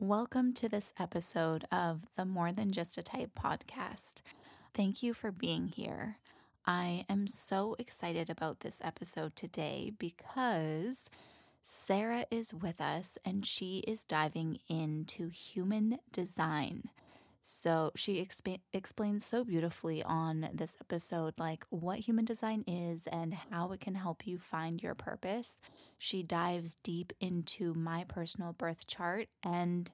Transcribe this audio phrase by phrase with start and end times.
[0.00, 4.22] Welcome to this episode of the More Than Just a Type podcast.
[4.72, 6.18] Thank you for being here.
[6.64, 11.10] I am so excited about this episode today because
[11.64, 16.90] Sarah is with us and she is diving into human design.
[17.42, 23.34] So she exp- explains so beautifully on this episode, like what human design is and
[23.50, 25.60] how it can help you find your purpose.
[25.96, 29.28] She dives deep into my personal birth chart.
[29.42, 29.90] And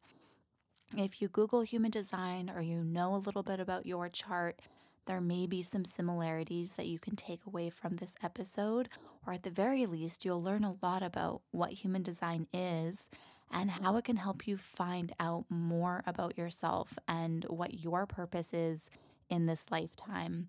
[0.96, 4.60] if you Google human design or you know a little bit about your chart,
[5.06, 8.88] there may be some similarities that you can take away from this episode,
[9.26, 13.10] or at the very least, you'll learn a lot about what human design is
[13.54, 18.52] and how it can help you find out more about yourself and what your purpose
[18.52, 18.90] is
[19.30, 20.48] in this lifetime.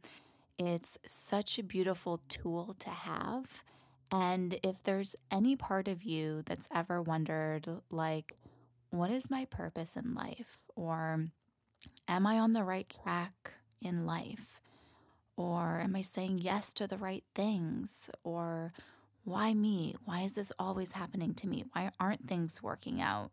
[0.58, 3.63] It's such a beautiful tool to have.
[4.12, 8.34] And if there's any part of you that's ever wondered, like,
[8.90, 10.63] what is my purpose in life?
[10.76, 11.27] Or
[12.08, 14.62] am I on the right track in life?
[15.38, 18.10] Or am I saying yes to the right things?
[18.24, 18.74] Or
[19.26, 19.95] why me?
[20.05, 21.65] Why is this always happening to me?
[21.73, 23.32] Why aren't things working out?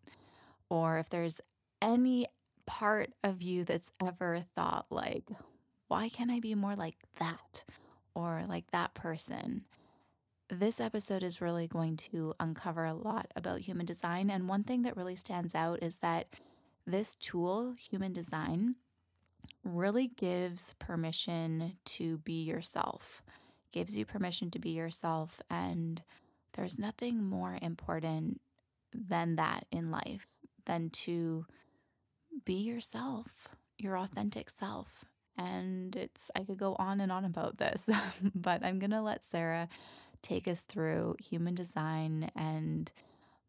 [0.71, 1.41] Or if there's
[1.83, 2.27] any
[2.67, 5.29] part of you that's ever thought, like,
[5.89, 7.65] why can't I be more like that
[8.15, 9.67] or like that person?
[10.49, 14.31] This episode is really going to uncover a lot about human design.
[14.31, 16.29] And one thing that really stands out is that
[16.87, 18.77] this tool, human design,
[19.63, 23.23] really gives permission to be yourself
[23.73, 25.41] gives you permission to be yourself.
[25.51, 26.03] And
[26.55, 28.41] there's nothing more important
[28.95, 31.47] than that in life than to
[32.45, 35.05] be yourself, your authentic self.
[35.37, 37.89] And it's, I could go on and on about this,
[38.35, 39.69] but I'm going to let Sarah
[40.21, 42.93] take us through human design and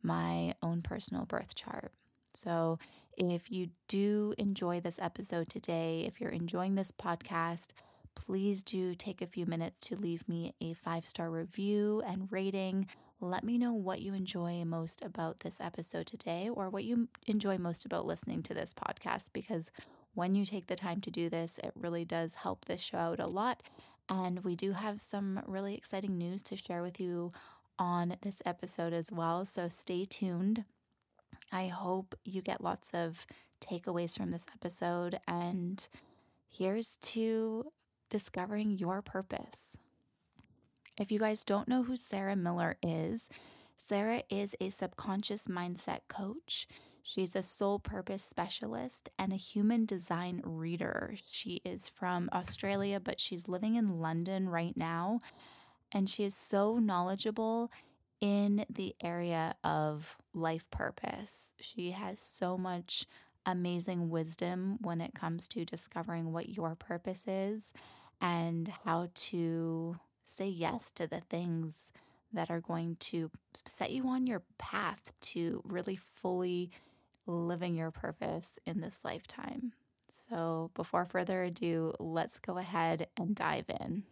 [0.02, 1.92] my own personal birth chart.
[2.34, 2.80] So,
[3.16, 7.74] if you do enjoy this episode today, if you're enjoying this podcast,
[8.16, 12.88] please do take a few minutes to leave me a five star review and rating.
[13.20, 17.58] Let me know what you enjoy most about this episode today or what you enjoy
[17.58, 19.72] most about listening to this podcast because
[20.14, 23.20] when you take the time to do this, it really does help this show out
[23.20, 23.64] a lot.
[24.10, 27.32] And we do have some really exciting news to share with you
[27.80, 29.46] on this episode as well.
[29.46, 30.66] So stay tuned.
[31.52, 33.26] I hope you get lots of
[33.62, 35.18] takeaways from this episode.
[35.28, 35.88] And
[36.50, 37.72] here's to
[38.14, 39.76] discovering your purpose.
[41.00, 43.28] If you guys don't know who Sarah Miller is,
[43.76, 46.68] Sarah is a subconscious mindset coach.
[47.02, 51.16] She's a soul purpose specialist and a human design reader.
[51.26, 55.22] She is from Australia, but she's living in London right now.
[55.92, 57.72] And she is so knowledgeable
[58.22, 61.56] in the area of life purpose.
[61.60, 63.08] She has so much
[63.44, 67.74] amazing wisdom when it comes to discovering what your purpose is
[68.24, 71.92] and how to say yes to the things
[72.32, 73.30] that are going to
[73.66, 76.72] set you on your path to really fully
[77.28, 79.74] living your purpose in this lifetime.
[80.10, 84.04] So, before further ado, let's go ahead and dive in.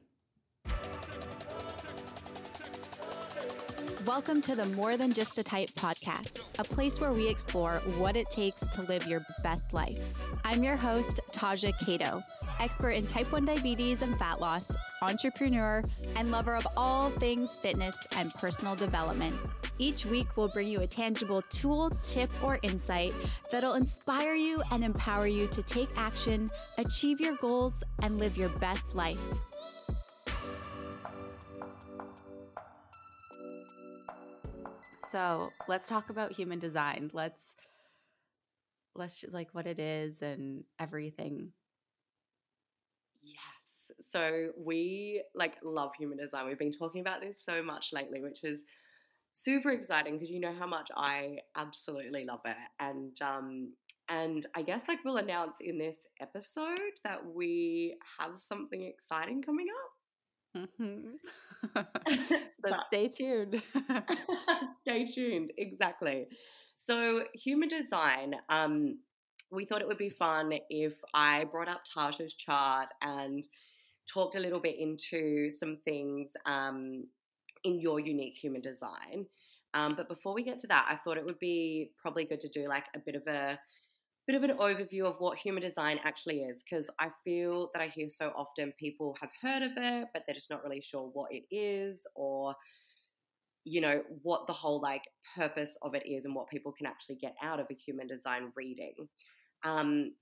[4.05, 8.17] Welcome to the More Than Just a Type podcast, a place where we explore what
[8.17, 9.99] it takes to live your best life.
[10.43, 12.21] I'm your host, Taja Cato
[12.61, 15.83] expert in type 1 diabetes and fat loss, entrepreneur,
[16.15, 19.35] and lover of all things fitness and personal development.
[19.79, 23.13] Each week, we'll bring you a tangible tool, tip, or insight
[23.51, 28.49] that'll inspire you and empower you to take action, achieve your goals, and live your
[28.49, 29.19] best life.
[34.99, 37.09] So let's talk about human design.
[37.11, 37.55] Let's
[38.95, 41.53] let's like what it is and everything.
[44.11, 46.47] So we like love human design.
[46.47, 48.63] We've been talking about this so much lately, which is
[49.29, 52.57] super exciting because you know how much I absolutely love it.
[52.79, 53.73] And um
[54.09, 59.67] and I guess like we'll announce in this episode that we have something exciting coming
[59.69, 59.91] up.
[60.57, 61.11] Mm-hmm.
[62.65, 63.61] so stay tuned.
[64.75, 66.27] stay tuned, exactly.
[66.77, 68.97] So, human design, um,
[69.51, 73.47] we thought it would be fun if I brought up Tasha's chart and
[74.13, 77.05] talked a little bit into some things um,
[77.63, 79.25] in your unique human design.
[79.73, 82.49] Um, but before we get to that, I thought it would be probably good to
[82.49, 83.57] do like a bit of a
[84.27, 87.87] bit of an overview of what human design actually is because I feel that I
[87.87, 91.31] hear so often people have heard of it, but they're just not really sure what
[91.31, 92.55] it is or
[93.63, 95.03] you know, what the whole like
[95.35, 98.51] purpose of it is and what people can actually get out of a human design
[98.55, 98.95] reading.
[99.63, 100.13] Um,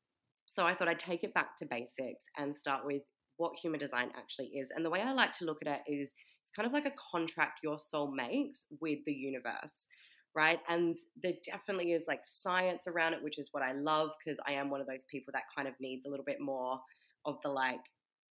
[0.45, 3.03] so I thought I'd take it back to basics and start with
[3.39, 4.69] what human design actually is.
[4.75, 6.11] And the way I like to look at it is
[6.43, 9.87] it's kind of like a contract your soul makes with the universe,
[10.35, 10.59] right?
[10.67, 14.53] And there definitely is like science around it, which is what I love because I
[14.53, 16.79] am one of those people that kind of needs a little bit more
[17.25, 17.79] of the like,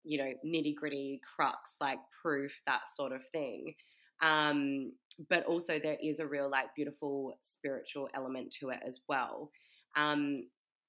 [0.04, 3.74] you know, nitty gritty crux, like proof, that sort of thing.
[4.20, 4.92] Um,
[5.30, 9.50] but also there is a real like beautiful spiritual element to it as well.
[9.96, 10.44] Um,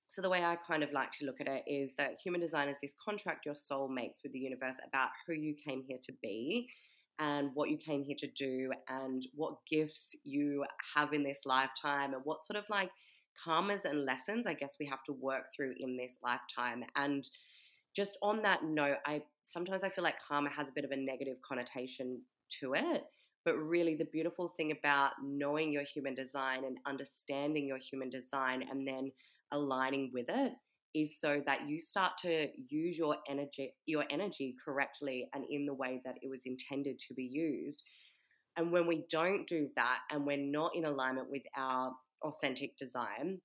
[0.09, 2.67] so the way I kind of like to look at it is that human design
[2.67, 6.13] is this contract your soul makes with the universe about who you came here to
[6.21, 6.67] be
[7.19, 10.65] and what you came here to do and what gifts you
[10.95, 12.89] have in this lifetime and what sort of like
[13.45, 16.83] karmas and lessons I guess we have to work through in this lifetime.
[16.95, 17.27] And
[17.95, 20.97] just on that note, I sometimes I feel like karma has a bit of a
[20.97, 22.21] negative connotation
[22.61, 23.03] to it.
[23.45, 28.63] But really, the beautiful thing about knowing your human design and understanding your human design
[28.69, 29.11] and then
[29.51, 30.53] aligning with it
[30.95, 35.73] is so that you start to use your energy your energy correctly and in the
[35.73, 37.83] way that it was intended to be used.
[38.57, 41.91] And when we don't do that and we're not in alignment with our
[42.23, 43.39] authentic design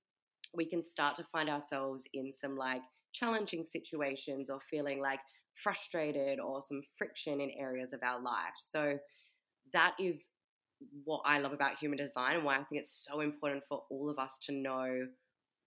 [0.55, 2.81] we can start to find ourselves in some like
[3.13, 5.19] challenging situations or feeling like
[5.63, 8.55] frustrated or some friction in areas of our life.
[8.57, 8.97] So
[9.73, 10.29] that is
[11.03, 14.09] what I love about human design and why I think it's so important for all
[14.09, 15.07] of us to know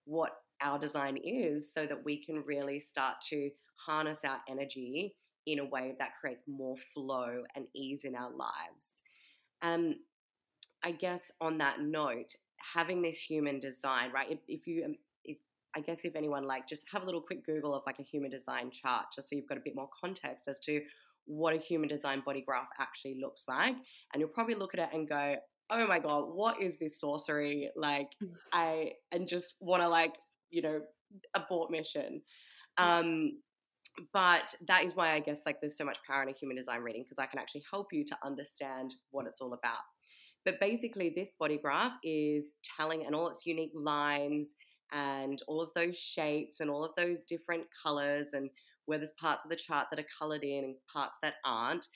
[0.08, 0.32] what
[0.62, 3.50] our design is so that we can really start to
[3.86, 5.14] harness our energy
[5.46, 8.86] in a way that creates more flow and ease in our lives.
[9.62, 9.96] Um,
[10.82, 12.34] I guess on that note,
[12.74, 14.30] having this human design, right?
[14.30, 14.94] If, if you, um,
[15.24, 15.38] if,
[15.76, 18.30] I guess if anyone like just have a little quick Google of like a human
[18.30, 20.80] design chart, just so you've got a bit more context as to
[21.26, 23.76] what a human design body graph actually looks like,
[24.12, 25.36] and you'll probably look at it and go,
[25.70, 28.10] "Oh my god, what is this sorcery?" Like,
[28.52, 30.14] I and just want to like
[30.50, 30.80] you know,
[31.34, 32.22] abort mission.
[32.76, 33.40] Um,
[34.12, 36.80] but that is why I guess like there's so much power in a human design
[36.80, 39.82] reading because I can actually help you to understand what it's all about.
[40.44, 44.54] But basically, this body graph is telling, and all its unique lines
[44.92, 48.48] and all of those shapes and all of those different colors, and
[48.86, 51.86] where there's parts of the chart that are colored in and parts that aren't,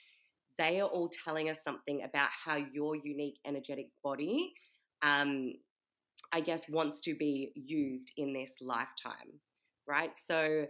[0.57, 4.53] they are all telling us something about how your unique energetic body
[5.03, 5.53] um,
[6.31, 9.39] I guess, wants to be used in this lifetime,
[9.87, 10.15] right?
[10.17, 10.65] So,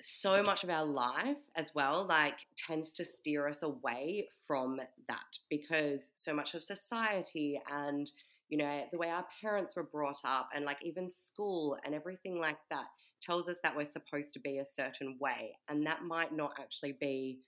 [0.00, 5.38] so much of our life as well, like, tends to steer us away from that
[5.50, 8.10] because so much of society and,
[8.48, 12.40] you know, the way our parents were brought up and, like, even school and everything
[12.40, 12.86] like that
[13.22, 15.56] tells us that we're supposed to be a certain way.
[15.68, 17.40] And that might not actually be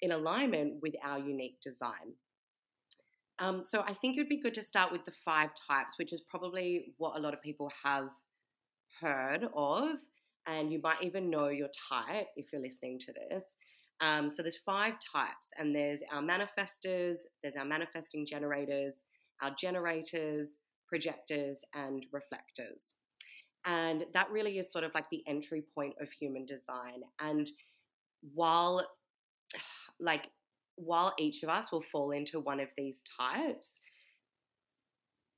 [0.00, 2.14] in alignment with our unique design.
[3.38, 6.12] Um, so I think it would be good to start with the five types, which
[6.12, 8.08] is probably what a lot of people have
[9.00, 9.90] heard of,
[10.46, 13.44] and you might even know your type if you're listening to this.
[14.00, 19.02] Um, so there's five types, and there's our manifestors, there's our manifesting generators,
[19.42, 20.56] our generators,
[20.88, 22.94] projectors, and reflectors.
[23.66, 27.02] And that really is sort of like the entry point of human design.
[27.20, 27.50] And
[28.34, 28.86] while
[30.00, 30.30] like
[30.76, 33.80] while each of us will fall into one of these types,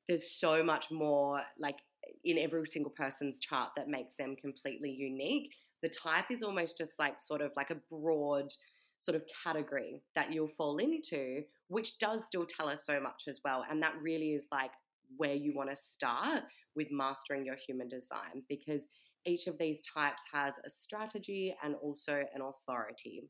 [0.06, 1.78] there's so much more like
[2.24, 5.54] in every single person's chart that makes them completely unique.
[5.82, 8.52] The type is almost just like sort of like a broad
[9.00, 13.40] sort of category that you'll fall into, which does still tell us so much as
[13.44, 13.64] well.
[13.70, 14.72] And that really is like
[15.16, 16.42] where you want to start
[16.76, 18.86] with mastering your human design because
[19.26, 23.28] each of these types has a strategy and also an authority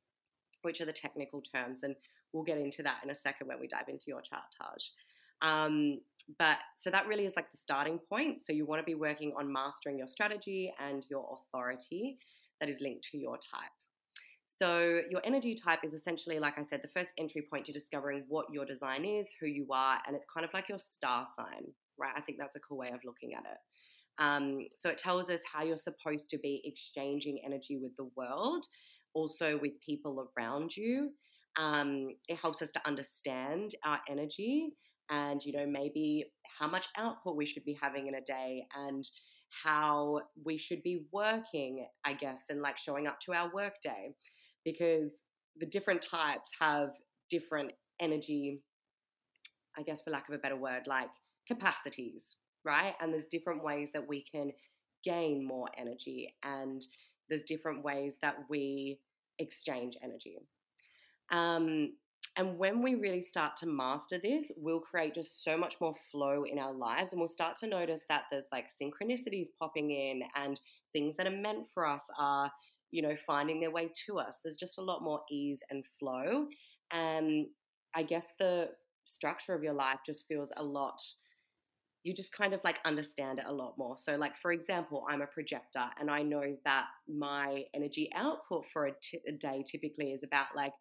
[0.62, 1.82] which are the technical terms.
[1.82, 1.96] And
[2.32, 4.82] we'll get into that in a second when we dive into your chart, Taj.
[5.42, 6.00] Um,
[6.38, 8.42] but so that really is like the starting point.
[8.42, 12.18] So you want to be working on mastering your strategy and your authority
[12.60, 13.70] that is linked to your type.
[14.52, 18.24] So your energy type is essentially, like I said, the first entry point to discovering
[18.28, 21.66] what your design is, who you are, and it's kind of like your star sign,
[21.96, 22.12] right?
[22.16, 23.58] I think that's a cool way of looking at it.
[24.18, 28.66] Um, so it tells us how you're supposed to be exchanging energy with the world
[29.14, 31.10] also with people around you.
[31.58, 34.70] Um, it helps us to understand our energy
[35.10, 36.26] and, you know, maybe
[36.58, 39.04] how much output we should be having in a day and
[39.64, 44.14] how we should be working, I guess, and like showing up to our work day
[44.64, 45.22] because
[45.58, 46.90] the different types have
[47.28, 48.62] different energy,
[49.76, 51.08] I guess, for lack of a better word, like
[51.48, 52.94] capacities, right?
[53.00, 54.52] And there's different ways that we can
[55.04, 56.82] gain more energy and
[57.30, 58.98] there's different ways that we
[59.38, 60.36] exchange energy.
[61.32, 61.94] Um,
[62.36, 66.44] and when we really start to master this, we'll create just so much more flow
[66.44, 67.12] in our lives.
[67.12, 70.60] And we'll start to notice that there's like synchronicities popping in and
[70.92, 72.50] things that are meant for us are,
[72.92, 74.40] you know, finding their way to us.
[74.42, 76.46] There's just a lot more ease and flow.
[76.92, 77.46] And
[77.94, 78.70] I guess the
[79.04, 81.02] structure of your life just feels a lot
[82.02, 83.96] you just kind of like understand it a lot more.
[83.98, 88.86] So, like, for example, I'm a projector and I know that my energy output for
[88.86, 90.72] a, t- a day typically is about like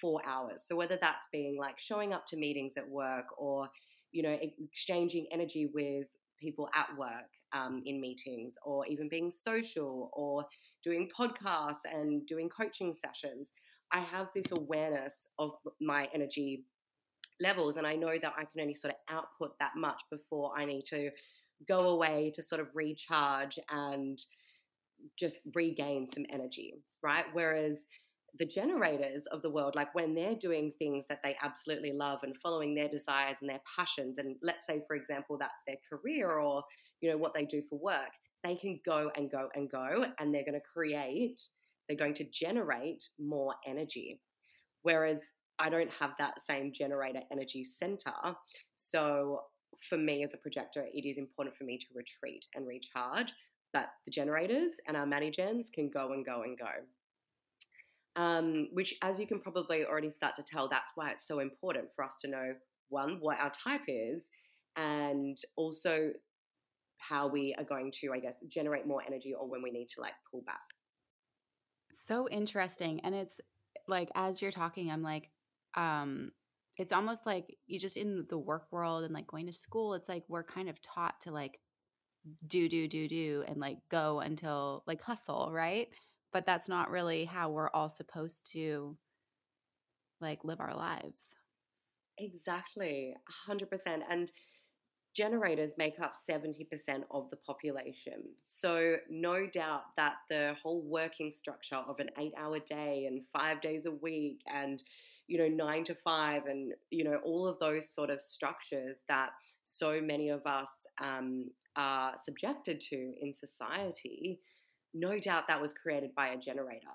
[0.00, 0.64] four hours.
[0.66, 3.68] So, whether that's being like showing up to meetings at work or,
[4.12, 6.06] you know, exchanging energy with
[6.38, 10.44] people at work um, in meetings or even being social or
[10.84, 13.52] doing podcasts and doing coaching sessions,
[13.92, 16.64] I have this awareness of my energy
[17.40, 20.64] levels and I know that I can only sort of output that much before I
[20.64, 21.10] need to
[21.66, 24.18] go away to sort of recharge and
[25.18, 27.24] just regain some energy, right?
[27.32, 27.86] Whereas
[28.38, 32.36] the generators of the world, like when they're doing things that they absolutely love and
[32.36, 36.62] following their desires and their passions, and let's say, for example, that's their career or
[37.00, 38.10] you know what they do for work,
[38.44, 41.40] they can go and go and go, and they're going to create,
[41.88, 44.20] they're going to generate more energy.
[44.82, 45.20] Whereas
[45.58, 48.12] I don't have that same generator energy center.
[48.74, 49.42] So
[49.88, 53.32] for me as a projector, it is important for me to retreat and recharge.
[53.72, 56.70] But the generators and our manigens can go and go and go.
[58.16, 61.92] Um, which, as you can probably already start to tell, that's why it's so important
[61.94, 62.54] for us to know
[62.88, 64.24] one, what our type is,
[64.76, 66.10] and also
[66.96, 70.00] how we are going to, I guess, generate more energy or when we need to
[70.00, 70.56] like pull back.
[71.92, 73.00] So interesting.
[73.00, 73.40] And it's
[73.86, 75.30] like, as you're talking, I'm like,
[75.78, 76.30] um
[76.76, 80.08] it's almost like you just in the work world and like going to school it's
[80.08, 81.58] like we're kind of taught to like
[82.46, 85.88] do do do do and like go until like hustle right
[86.32, 88.96] but that's not really how we're all supposed to
[90.20, 91.36] like live our lives
[92.18, 93.14] exactly
[93.48, 94.32] 100% and
[95.18, 96.66] generators make up 70%
[97.10, 98.22] of the population.
[98.46, 103.60] So, no doubt that the whole working structure of an eight hour day and five
[103.60, 104.80] days a week and
[105.28, 109.30] you know, nine to five and, you know, all of those sort of structures that
[109.62, 110.70] so many of us
[111.00, 114.40] um, are subjected to in society,
[114.94, 116.86] no doubt that was created by a generator.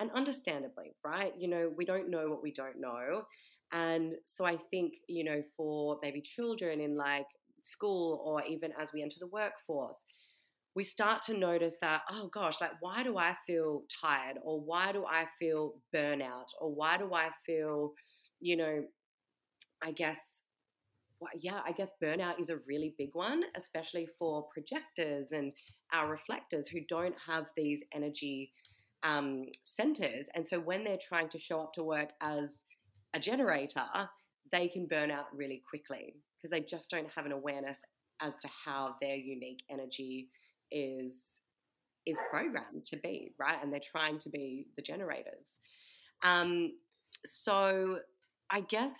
[0.00, 1.32] And understandably, right?
[1.38, 3.22] You know, we don't know what we don't know.
[3.72, 7.26] And so I think, you know, for maybe children in like
[7.62, 9.96] school or even as we enter the workforce,
[10.78, 14.36] we start to notice that, oh gosh, like, why do I feel tired?
[14.44, 16.50] Or why do I feel burnout?
[16.60, 17.94] Or why do I feel,
[18.38, 18.84] you know,
[19.82, 20.44] I guess,
[21.18, 25.52] well, yeah, I guess burnout is a really big one, especially for projectors and
[25.92, 28.52] our reflectors who don't have these energy
[29.02, 30.28] um, centers.
[30.36, 32.62] And so when they're trying to show up to work as
[33.14, 33.82] a generator,
[34.52, 37.82] they can burn out really quickly because they just don't have an awareness
[38.22, 40.28] as to how their unique energy
[40.70, 41.14] is
[42.06, 43.58] is programmed to be right?
[43.62, 45.60] And they're trying to be the generators.
[46.22, 46.72] Um,
[47.26, 47.98] so
[48.50, 48.94] i guess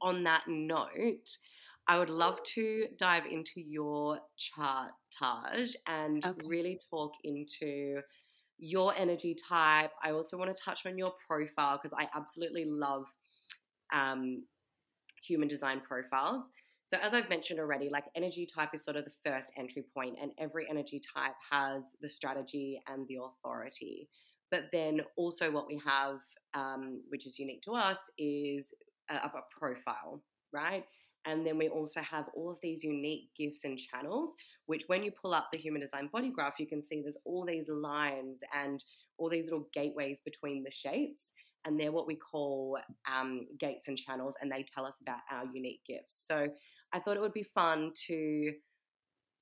[0.00, 1.38] on that note
[1.88, 6.46] i would love to dive into your chart taj and okay.
[6.46, 8.00] really talk into
[8.58, 9.90] your energy type.
[10.02, 13.04] I also want to touch on your profile because i absolutely love
[13.94, 14.44] um,
[15.22, 16.44] human design profiles
[16.86, 20.16] so, as I've mentioned already, like energy type is sort of the first entry point,
[20.22, 24.08] and every energy type has the strategy and the authority.
[24.52, 26.20] But then also, what we have,
[26.54, 28.72] um, which is unique to us, is
[29.10, 30.84] a, a profile, right?
[31.24, 35.10] And then we also have all of these unique gifts and channels, which when you
[35.10, 38.84] pull up the human design body graph, you can see there's all these lines and
[39.18, 41.32] all these little gateways between the shapes.
[41.64, 42.78] And they're what we call
[43.12, 46.24] um, gates and channels, and they tell us about our unique gifts.
[46.24, 46.46] So
[46.92, 48.52] I thought it would be fun to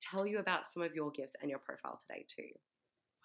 [0.01, 2.49] tell you about some of your gifts and your profile today, too.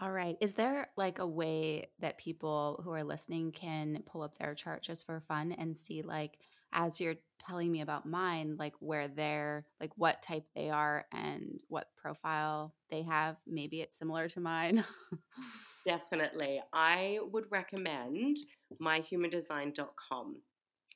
[0.01, 0.37] All right.
[0.41, 4.83] Is there like a way that people who are listening can pull up their chart
[4.83, 6.39] just for fun and see, like,
[6.73, 11.59] as you're telling me about mine, like where they're, like what type they are and
[11.69, 13.37] what profile they have?
[13.47, 14.85] Maybe it's similar to mine.
[15.85, 16.63] Definitely.
[16.73, 18.39] I would recommend
[18.81, 20.37] myhumandesign.com.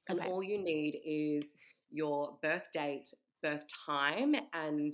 [0.09, 0.29] And okay.
[0.29, 1.55] all you need is
[1.95, 3.09] your birth date,
[3.43, 4.93] birth time, and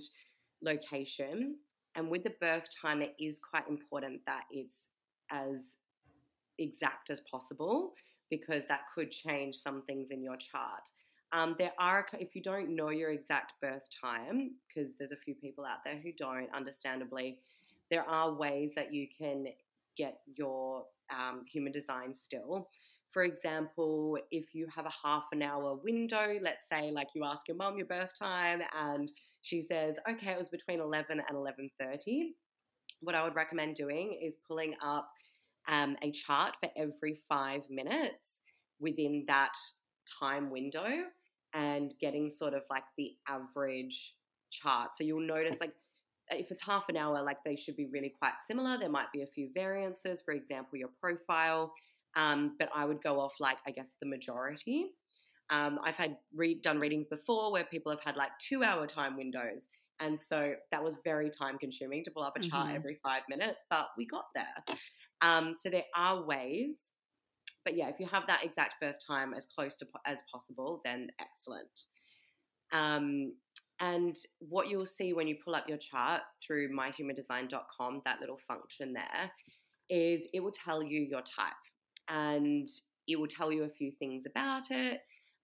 [0.61, 1.55] location.
[1.95, 4.87] And with the birth time, it is quite important that it's
[5.31, 5.73] as
[6.59, 7.93] exact as possible
[8.29, 10.91] because that could change some things in your chart.
[11.33, 15.33] Um, there are, if you don't know your exact birth time, because there's a few
[15.33, 17.39] people out there who don't, understandably,
[17.89, 19.47] there are ways that you can
[19.97, 22.69] get your um, human design still.
[23.11, 27.47] For example, if you have a half an hour window, let's say like you ask
[27.47, 32.29] your mom your birth time and she says, okay, it was between 11 and 11.30.
[33.01, 35.09] What I would recommend doing is pulling up
[35.67, 38.41] um, a chart for every five minutes
[38.79, 39.53] within that
[40.19, 40.87] time window
[41.53, 44.15] and getting sort of like the average
[44.51, 44.91] chart.
[44.95, 45.73] So you'll notice like
[46.29, 48.77] if it's half an hour, like they should be really quite similar.
[48.77, 51.73] There might be a few variances, for example, your profile,
[52.15, 54.91] um, but I would go off like I guess the majority.
[55.49, 59.17] Um, I've had read, done readings before where people have had like two hour time
[59.17, 59.63] windows.
[59.99, 62.75] And so that was very time consuming to pull up a chart mm-hmm.
[62.75, 64.77] every five minutes, but we got there.
[65.21, 66.87] Um, so there are ways.
[67.63, 71.09] But yeah, if you have that exact birth time as close to as possible, then
[71.19, 71.79] excellent.
[72.71, 73.33] Um,
[73.79, 78.93] and what you'll see when you pull up your chart through myhumandesign.com, that little function
[78.93, 79.31] there,
[79.89, 81.53] is it will tell you your type
[82.11, 82.67] and
[83.07, 84.99] it will tell you a few things about it.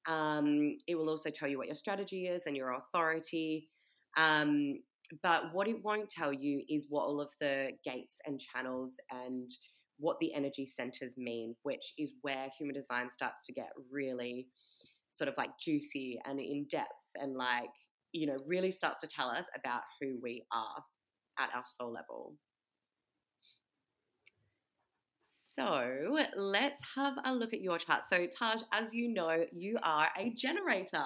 [0.08, 3.70] Um, it will also tell you what your strategy is and your authority.
[4.16, 4.80] Um,
[5.24, 9.50] but what it won't tell you is what all of the gates and channels and
[9.98, 14.48] what the energy centers mean, which is where human design starts to get really
[15.10, 17.70] sort of like juicy and in depth and like
[18.18, 20.84] you know, really starts to tell us about who we are
[21.40, 22.34] at our soul level.
[25.58, 28.08] So let's have a look at your chart.
[28.08, 31.04] So, Taj, as you know, you are a generator.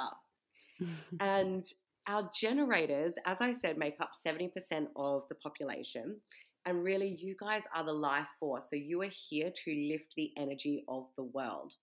[1.22, 1.66] and
[2.08, 6.18] our generators, as I said, make up 70% of the population.
[6.66, 8.70] And really, you guys are the life force.
[8.70, 11.76] So, you are here to lift the energy of the world.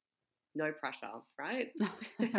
[0.55, 1.69] No pressure, right?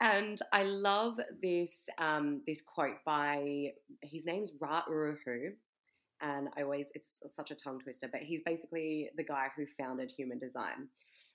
[0.00, 5.52] And I love this um, this quote by his name's Ra Uru Hu,
[6.20, 10.10] and I always it's such a tongue twister, but he's basically the guy who founded
[10.10, 10.88] human design.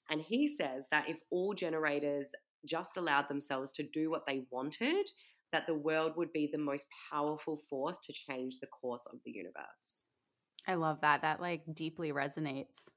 [0.10, 2.28] And he says that if all generators
[2.66, 5.08] just allowed themselves to do what they wanted,
[5.52, 9.32] that the world would be the most powerful force to change the course of the
[9.32, 10.04] universe.
[10.68, 11.22] I love that.
[11.22, 12.88] That like deeply resonates.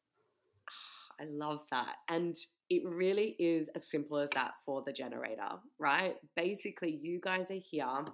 [1.20, 1.96] I love that.
[2.08, 2.34] And
[2.70, 6.16] it really is as simple as that for the generator, right?
[6.36, 8.04] Basically, you guys are here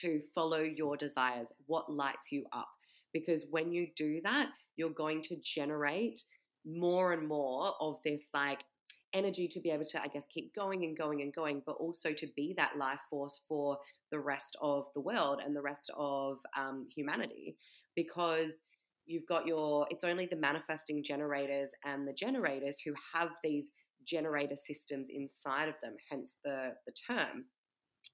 [0.00, 2.68] to follow your desires, what lights you up.
[3.12, 6.22] Because when you do that, you're going to generate
[6.64, 8.64] more and more of this like
[9.12, 12.12] energy to be able to, I guess, keep going and going and going, but also
[12.12, 13.78] to be that life force for
[14.12, 17.56] the rest of the world and the rest of um, humanity.
[17.96, 18.62] Because
[19.10, 23.68] you've got your it's only the manifesting generators and the generators who have these
[24.06, 27.44] generator systems inside of them hence the the term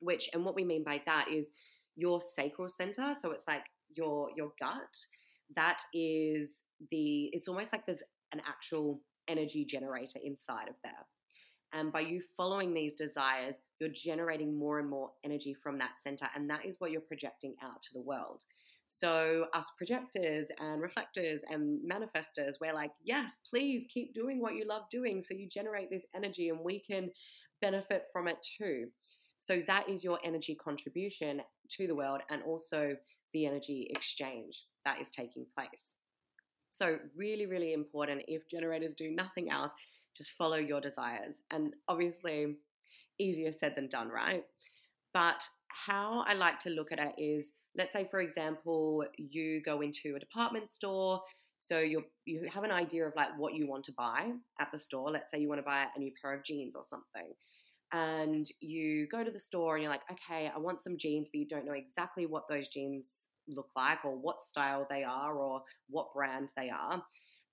[0.00, 1.50] which and what we mean by that is
[1.96, 3.64] your sacral center so it's like
[3.96, 4.96] your your gut
[5.54, 6.58] that is
[6.90, 11.06] the it's almost like there's an actual energy generator inside of there
[11.72, 16.28] and by you following these desires you're generating more and more energy from that center
[16.34, 18.42] and that is what you're projecting out to the world
[18.88, 24.64] so, us projectors and reflectors and manifestors, we're like, yes, please keep doing what you
[24.66, 25.22] love doing.
[25.22, 27.10] So, you generate this energy and we can
[27.60, 28.86] benefit from it too.
[29.38, 32.96] So, that is your energy contribution to the world and also
[33.32, 35.94] the energy exchange that is taking place.
[36.70, 39.72] So, really, really important if generators do nothing else,
[40.16, 41.36] just follow your desires.
[41.50, 42.56] And obviously,
[43.18, 44.44] easier said than done, right?
[45.14, 49.80] But how I like to look at it is let's say, for example, you go
[49.80, 51.20] into a department store.
[51.58, 54.78] So you you have an idea of like what you want to buy at the
[54.78, 55.10] store.
[55.10, 57.32] Let's say you want to buy a new pair of jeans or something.
[57.92, 61.38] And you go to the store and you're like, okay, I want some jeans, but
[61.38, 63.12] you don't know exactly what those jeans
[63.48, 67.02] look like or what style they are or what brand they are.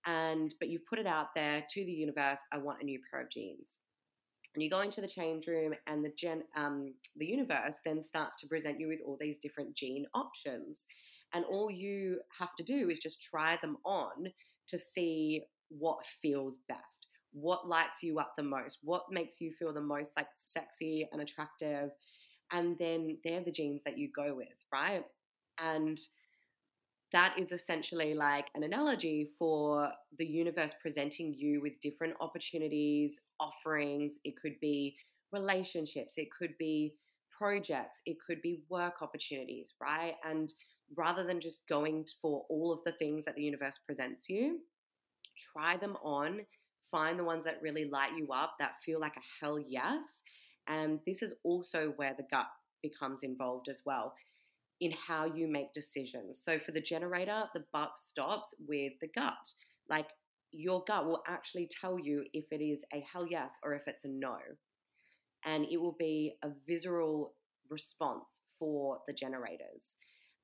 [0.05, 3.21] And but you've put it out there to the universe, I want a new pair
[3.21, 3.77] of jeans
[4.53, 8.37] and you go into the change room and the gen um, the universe then starts
[8.37, 10.85] to present you with all these different gene options
[11.33, 14.27] and all you have to do is just try them on
[14.67, 19.73] to see what feels best what lights you up the most what makes you feel
[19.73, 21.89] the most like sexy and attractive
[22.51, 25.03] and then they're the genes that you go with right
[25.59, 25.99] and
[27.13, 34.17] that is essentially like an analogy for the universe presenting you with different opportunities, offerings.
[34.23, 34.97] It could be
[35.31, 36.95] relationships, it could be
[37.29, 40.15] projects, it could be work opportunities, right?
[40.25, 40.51] And
[40.95, 44.59] rather than just going for all of the things that the universe presents you,
[45.53, 46.41] try them on,
[46.93, 50.21] find the ones that really light you up, that feel like a hell yes.
[50.67, 52.45] And this is also where the gut
[52.83, 54.13] becomes involved as well
[54.79, 56.39] in how you make decisions.
[56.43, 59.33] So for the generator, the buck stops with the gut.
[59.89, 60.07] Like
[60.51, 64.05] your gut will actually tell you if it is a hell yes or if it's
[64.05, 64.37] a no.
[65.45, 67.33] And it will be a visceral
[67.69, 69.97] response for the generators.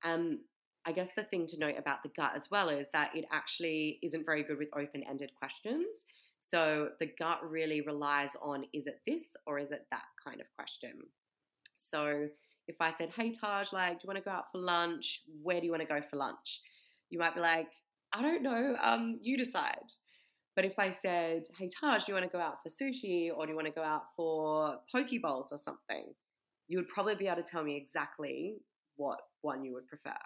[0.03, 0.39] Um,
[0.85, 3.99] I guess the thing to note about the gut as well is that it actually
[4.01, 5.85] isn't very good with open ended questions.
[6.39, 10.47] So the gut really relies on is it this or is it that kind of
[10.55, 10.93] question.
[11.75, 12.27] So
[12.67, 15.23] if I said, hey, Taj, like, do you want to go out for lunch?
[15.41, 16.61] Where do you want to go for lunch?
[17.09, 17.69] You might be like,
[18.13, 19.75] I don't know, um, you decide.
[20.55, 23.45] But if I said, hey, Taj, do you want to go out for sushi or
[23.45, 26.13] do you want to go out for poke bowls or something?
[26.67, 28.57] You would probably be able to tell me exactly
[28.97, 30.17] what one you would prefer.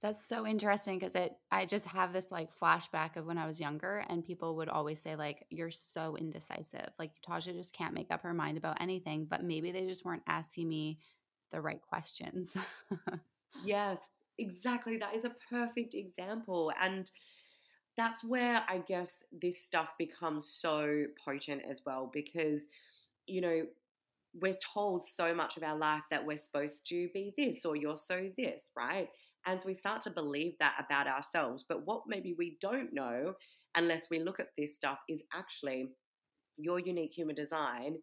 [0.00, 3.60] That's so interesting because it I just have this like flashback of when I was
[3.60, 6.90] younger and people would always say like you're so indecisive.
[6.98, 10.22] Like Tasha just can't make up her mind about anything, but maybe they just weren't
[10.28, 11.00] asking me
[11.50, 12.56] the right questions.
[13.64, 14.98] yes, exactly.
[14.98, 17.10] That is a perfect example and
[17.96, 22.68] that's where I guess this stuff becomes so potent as well because
[23.26, 23.66] you know
[24.40, 27.98] we're told so much of our life that we're supposed to be this or you're
[27.98, 29.08] so this, right?
[29.48, 31.64] And so we start to believe that about ourselves.
[31.66, 33.32] But what maybe we don't know,
[33.74, 35.88] unless we look at this stuff, is actually
[36.58, 37.96] your unique human design.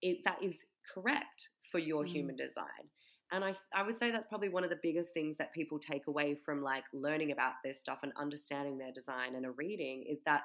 [0.00, 2.12] It, that is correct for your mm.
[2.12, 2.88] human design.
[3.30, 6.06] And I, I would say that's probably one of the biggest things that people take
[6.06, 10.20] away from like learning about this stuff and understanding their design and a reading is
[10.24, 10.44] that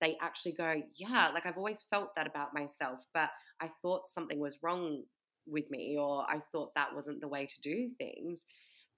[0.00, 4.38] they actually go, yeah, like I've always felt that about myself, but I thought something
[4.38, 5.02] was wrong
[5.46, 8.44] with me or I thought that wasn't the way to do things.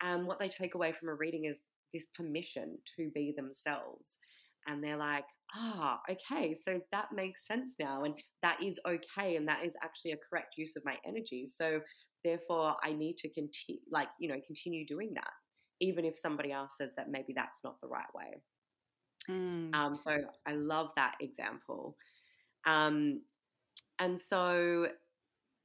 [0.02, 1.58] And what they take away from a reading is
[1.92, 4.18] this permission to be themselves.
[4.66, 8.04] And they're like, ah, oh, okay, so that makes sense now.
[8.04, 9.36] And that is okay.
[9.36, 11.46] And that is actually a correct use of my energy.
[11.46, 11.80] So
[12.24, 15.30] therefore, I need to continue, like, you know, continue doing that,
[15.80, 18.42] even if somebody else says that maybe that's not the right way.
[19.30, 19.74] Mm.
[19.74, 21.96] Um, so I love that example.
[22.66, 23.22] Um,
[23.98, 24.88] and so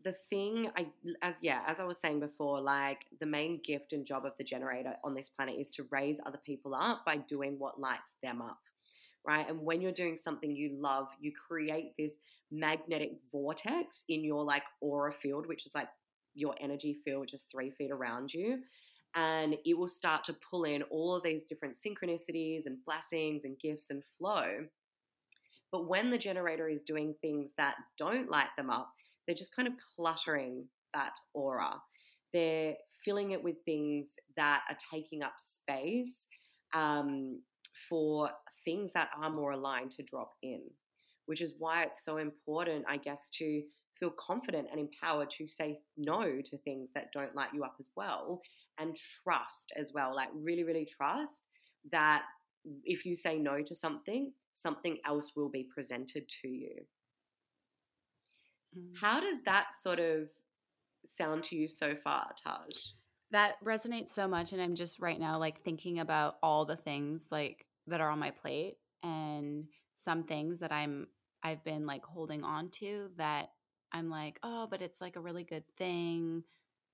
[0.04, 0.88] the thing I
[1.22, 4.44] as yeah, as I was saying before, like the main gift and job of the
[4.44, 8.42] generator on this planet is to raise other people up by doing what lights them
[8.42, 8.60] up.
[9.26, 9.48] Right?
[9.48, 12.18] And when you're doing something you love, you create this
[12.52, 15.88] magnetic vortex in your like aura field, which is like
[16.36, 18.60] your energy field which is three feet around you.
[19.16, 23.60] And it will start to pull in all of these different synchronicities and blessings and
[23.60, 24.66] gifts and flow.
[25.72, 28.92] But when the generator is doing things that don't light them up,
[29.26, 31.76] they're just kind of cluttering that aura.
[32.32, 36.28] They're filling it with things that are taking up space
[36.74, 37.42] um,
[37.90, 38.30] for
[38.66, 40.62] things that are more aligned to drop in,
[41.26, 43.62] which is why it's so important, I guess, to
[44.00, 47.90] feel confident and empowered to say no to things that don't light you up as
[47.96, 48.42] well
[48.80, 50.16] and trust as well.
[50.16, 51.44] Like, really, really trust
[51.92, 52.24] that
[52.84, 56.86] if you say no to something, something else will be presented to you.
[58.78, 58.98] Mm.
[59.00, 60.30] How does that sort of
[61.06, 62.70] sound to you so far, Taj?
[63.32, 67.28] That resonates so much and I'm just right now like thinking about all the things
[67.32, 69.66] like that are on my plate and
[69.98, 71.08] some things that I'm
[71.42, 73.50] I've been like holding on to that
[73.92, 76.44] I'm like, "Oh, but it's like a really good thing."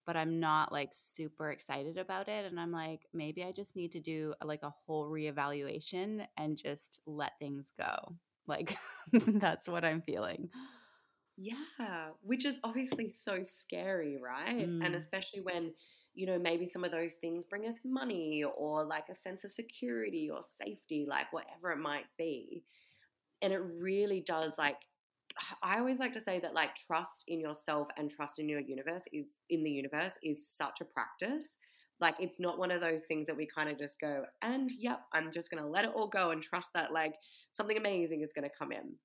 [0.10, 2.46] but I'm not like super excited about it.
[2.46, 7.02] And I'm like, maybe I just need to do like a whole reevaluation and just
[7.06, 8.16] let things go.
[8.48, 8.76] Like,
[9.14, 10.50] that's what I'm feeling.
[11.40, 14.68] Yeah, which is obviously so scary, right?
[14.68, 14.86] Mm.
[14.86, 15.74] And especially when,
[16.14, 19.52] you know, maybe some of those things bring us money or like a sense of
[19.52, 22.64] security or safety, like whatever it might be.
[23.42, 24.78] And it really does like
[25.64, 29.04] I always like to say that like trust in yourself and trust in your universe
[29.14, 31.58] is in the universe is such a practice.
[32.02, 35.02] Like it's not one of those things that we kind of just go and yep,
[35.14, 37.16] I'm just going to let it all go and trust that like
[37.52, 38.96] something amazing is going to come in.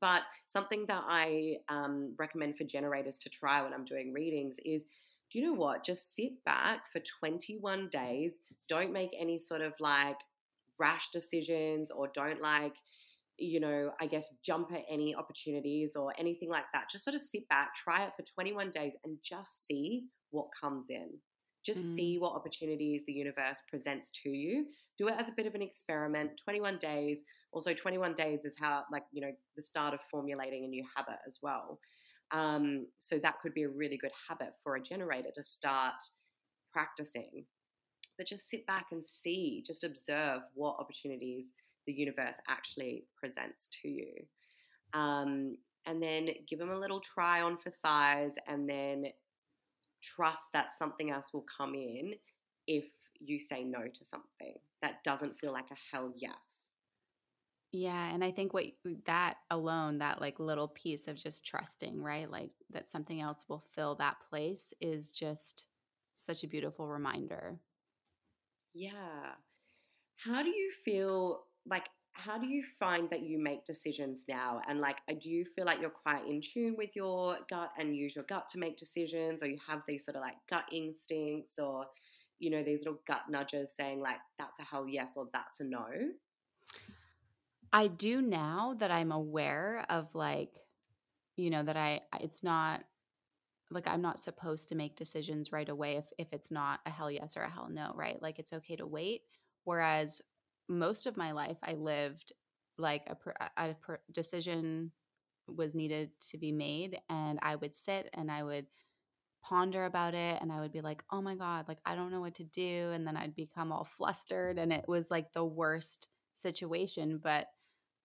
[0.00, 4.84] But something that I um, recommend for generators to try when I'm doing readings is
[5.30, 5.84] do you know what?
[5.84, 8.38] Just sit back for 21 days.
[8.68, 10.16] Don't make any sort of like
[10.78, 12.74] rash decisions or don't like,
[13.38, 16.90] you know, I guess jump at any opportunities or anything like that.
[16.90, 20.88] Just sort of sit back, try it for 21 days and just see what comes
[20.90, 21.10] in.
[21.64, 21.94] Just mm.
[21.96, 24.66] see what opportunities the universe presents to you.
[24.98, 26.40] Do it as a bit of an experiment.
[26.44, 27.20] 21 days.
[27.56, 31.16] Also, 21 days is how, like, you know, the start of formulating a new habit
[31.26, 31.78] as well.
[32.30, 35.94] Um, so that could be a really good habit for a generator to start
[36.70, 37.46] practicing.
[38.18, 41.52] But just sit back and see, just observe what opportunities
[41.86, 44.12] the universe actually presents to you.
[44.92, 49.06] Um, and then give them a little try on for size and then
[50.02, 52.16] trust that something else will come in
[52.66, 52.84] if
[53.18, 56.34] you say no to something that doesn't feel like a hell yes.
[57.78, 58.64] Yeah, and I think what
[59.04, 62.30] that alone, that like little piece of just trusting, right?
[62.30, 65.66] Like that something else will fill that place is just
[66.14, 67.60] such a beautiful reminder.
[68.74, 69.34] Yeah.
[70.16, 74.62] How do you feel like how do you find that you make decisions now?
[74.68, 77.94] And like uh, do you feel like you're quite in tune with your gut and
[77.96, 81.58] use your gut to make decisions or you have these sort of like gut instincts
[81.58, 81.86] or
[82.38, 85.64] you know these little gut nudges saying like that's a hell yes or that's a
[85.64, 85.86] no?
[87.72, 90.58] I do now that I'm aware of like,
[91.36, 92.84] you know, that I it's not
[93.70, 97.10] like I'm not supposed to make decisions right away if if it's not a hell
[97.10, 98.20] yes or a hell no, right?
[98.22, 99.22] Like it's okay to wait.
[99.64, 100.22] Whereas
[100.68, 102.32] most of my life I lived
[102.78, 103.16] like a,
[103.58, 104.92] a, a decision
[105.48, 108.66] was needed to be made and I would sit and I would
[109.42, 112.20] ponder about it and I would be like, "Oh my god, like I don't know
[112.20, 116.08] what to do." And then I'd become all flustered and it was like the worst
[116.34, 117.48] situation, but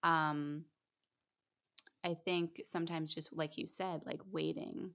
[0.04, 0.66] um
[2.04, 4.92] I think sometimes just like you said, like waiting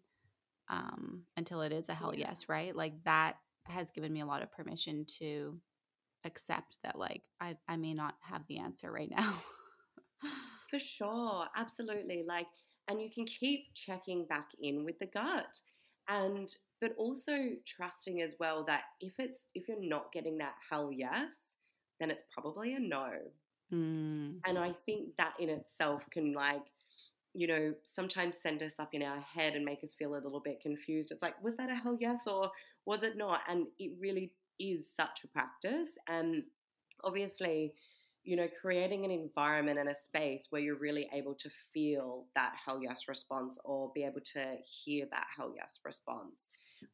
[0.69, 2.75] um until it is a hell yes, right?
[2.75, 5.59] Like that has given me a lot of permission to
[6.25, 9.35] accept that like I I may not have the answer right now.
[10.71, 12.25] For sure, absolutely.
[12.27, 12.49] Like,
[12.89, 15.61] and you can keep checking back in with the gut,
[16.09, 20.91] and but also trusting as well that if it's if you're not getting that hell
[20.93, 21.55] yes,
[22.01, 23.11] then it's probably a no.
[23.73, 26.63] Mm, And I think that in itself can like
[27.35, 30.41] you know sometimes send us up in our head and make us feel a little
[30.41, 31.11] bit confused.
[31.11, 32.51] It's like was that a hell yes or
[32.87, 33.41] was it not?
[33.49, 36.45] And it really is such a practice, and
[37.05, 37.75] obviously
[38.25, 42.53] you know, creating an environment and a space where you're really able to feel that
[42.65, 46.49] hell yes response or be able to hear that hell yes response.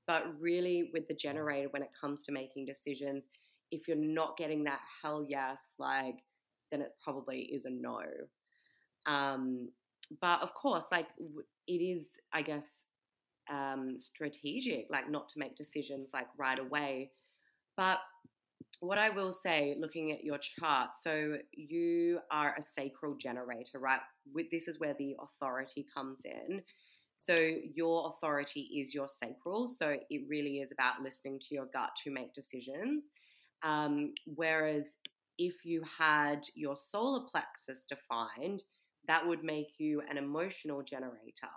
[0.06, 3.28] But really, with the generator, when it comes to making decisions,
[3.70, 6.16] if you're not getting that hell yes, like,
[6.72, 8.00] then it probably is a no.
[9.06, 9.68] Um,
[10.20, 11.08] but of course, like,
[11.68, 12.87] it is, I guess,
[13.48, 17.12] um, strategic, like, not to make decisions like right away.
[17.76, 17.98] But
[18.80, 24.00] what I will say, looking at your chart, so you are a sacral generator, right?
[24.35, 26.62] With this is where the authority comes in.
[27.16, 29.68] So your authority is your sacral.
[29.68, 33.11] So it really is about listening to your gut to make decisions.
[33.62, 34.96] Um, whereas
[35.38, 38.62] if you had your solar plexus defined,
[39.09, 41.49] that would make you an emotional generator.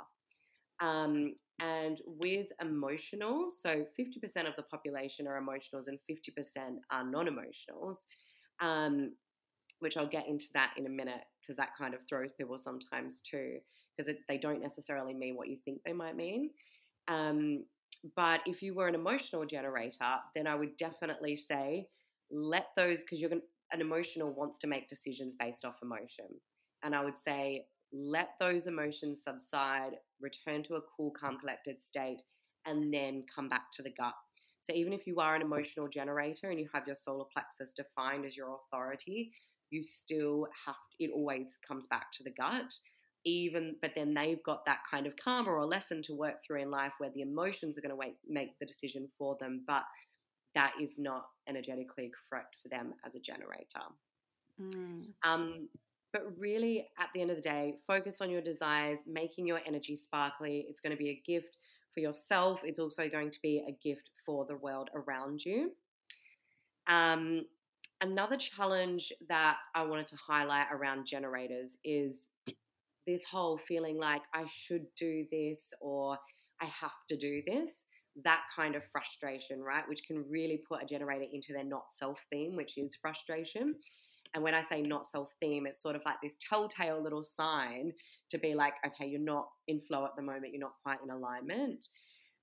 [0.81, 7.27] Um, and with emotionals, so 50% of the population are emotionals and 50% are non
[7.27, 7.99] emotionals,
[8.59, 9.13] um,
[9.79, 13.21] which I'll get into that in a minute because that kind of throws people sometimes
[13.21, 13.59] too,
[13.95, 16.49] because they don't necessarily mean what you think they might mean.
[17.07, 17.63] Um,
[18.15, 21.87] but if you were an emotional generator, then I would definitely say
[22.31, 26.27] let those, because you're going an emotional wants to make decisions based off emotion.
[26.83, 31.19] And I would say let those emotions subside, return to a cool, mm.
[31.19, 32.21] calm, collected state,
[32.65, 34.13] and then come back to the gut.
[34.61, 38.25] So even if you are an emotional generator and you have your solar plexus defined
[38.25, 39.31] as your authority,
[39.69, 42.73] you still have it always comes back to the gut.
[43.25, 46.71] Even but then they've got that kind of karma or lesson to work through in
[46.71, 49.83] life where the emotions are going to make the decision for them, but
[50.55, 53.81] that is not energetically correct for them as a generator.
[54.61, 55.07] Mm.
[55.23, 55.69] Um,
[56.13, 59.95] but really, at the end of the day, focus on your desires, making your energy
[59.95, 60.65] sparkly.
[60.69, 61.57] It's going to be a gift
[61.95, 65.71] for yourself, it's also going to be a gift for the world around you.
[66.87, 67.45] Um,
[68.01, 72.27] another challenge that I wanted to highlight around generators is
[73.07, 76.17] this whole feeling like I should do this or
[76.61, 77.85] I have to do this.
[78.23, 79.87] That kind of frustration, right?
[79.87, 83.75] Which can really put a generator into their not self theme, which is frustration.
[84.33, 87.93] And when I say not self theme, it's sort of like this telltale little sign
[88.31, 91.09] to be like, okay, you're not in flow at the moment, you're not quite in
[91.09, 91.87] alignment.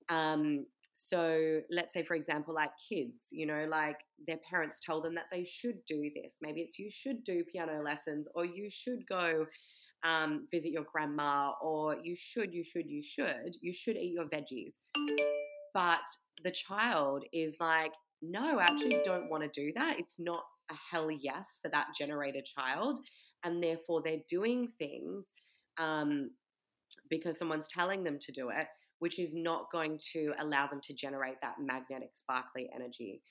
[0.09, 5.15] Um, so let's say, for example, like kids, you know, like their parents tell them
[5.15, 6.37] that they should do this.
[6.41, 9.47] Maybe it's you should do piano lessons or you should go
[10.03, 14.25] um, visit your grandma or you should, you should, you should, you should eat your
[14.25, 14.75] veggies.
[15.73, 16.01] But
[16.43, 19.99] the child is like, no, I actually don't want to do that.
[19.99, 22.99] It's not a hell yes for that generated child.
[23.43, 25.33] And therefore, they're doing things
[25.77, 26.31] um,
[27.09, 28.67] because someone's telling them to do it,
[28.99, 33.21] which is not going to allow them to generate that magnetic, sparkly energy.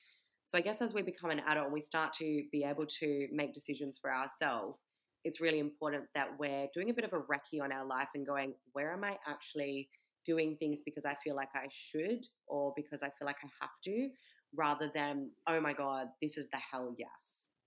[0.44, 3.54] So, I guess as we become an adult we start to be able to make
[3.54, 4.78] decisions for ourselves,
[5.24, 8.26] it's really important that we're doing a bit of a recce on our life and
[8.26, 9.88] going, where am I actually
[10.24, 13.70] doing things because I feel like I should or because I feel like I have
[13.84, 14.08] to,
[14.54, 17.08] rather than, oh my God, this is the hell yes.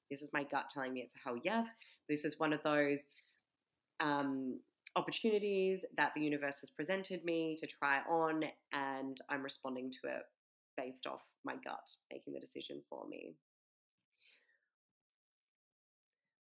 [0.09, 1.67] This is my gut telling me it's a hell yes
[2.07, 3.05] This is one of those
[3.99, 4.59] um,
[4.95, 10.23] opportunities that the universe has presented me to try on, and I'm responding to it
[10.77, 13.35] based off my gut, making the decision for me.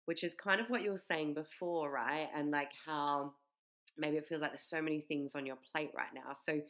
[0.05, 2.27] Which is kind of what you were saying before, right?
[2.35, 3.33] And like how
[3.97, 6.33] maybe it feels like there's so many things on your plate right now.
[6.33, 6.61] So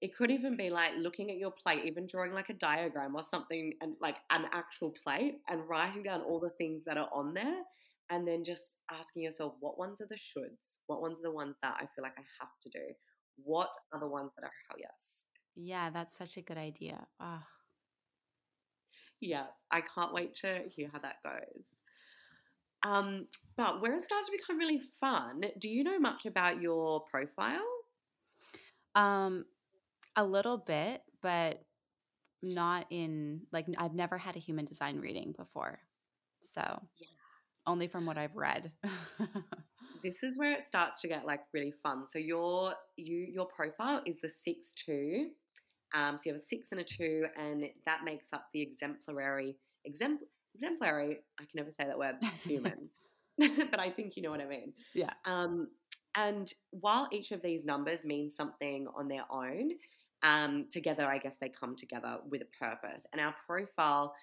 [0.00, 3.22] it could even be like looking at your plate, even drawing like a diagram or
[3.22, 7.32] something and like an actual plate and writing down all the things that are on
[7.34, 7.62] there
[8.10, 10.78] and then just asking yourself what ones are the shoulds?
[10.86, 12.92] What ones are the ones that i feel like i have to do?
[13.36, 14.90] What are the ones that are hell yes?
[15.54, 17.06] Yeah that's such a good idea.
[17.20, 17.42] Oh.
[19.20, 21.64] yeah i can't wait to hear how that goes
[22.84, 27.02] um, but where it starts to become really fun do you know much about your
[27.10, 27.60] profile
[28.94, 29.44] um
[30.16, 31.62] a little bit but
[32.42, 35.78] not in like i've never had a human design reading before
[36.40, 36.60] so
[36.98, 37.06] yeah
[37.66, 38.70] only from what I've read.
[40.02, 42.06] this is where it starts to get like really fun.
[42.08, 45.30] So your you your profile is the six two.
[45.94, 49.56] Um, so you have a six and a two, and that makes up the exemplary
[49.88, 51.18] exempl- exemplary.
[51.38, 52.16] I can never say that word.
[52.44, 52.88] Human,
[53.38, 54.72] but I think you know what I mean.
[54.94, 55.12] Yeah.
[55.24, 55.68] Um,
[56.14, 59.70] and while each of these numbers means something on their own,
[60.22, 63.06] um, together I guess they come together with a purpose.
[63.12, 64.14] And our profile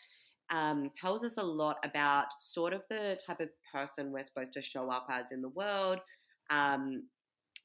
[0.50, 4.62] um, tells us a lot about sort of the type of person we're supposed to
[4.62, 6.00] show up as in the world.
[6.50, 7.04] Um,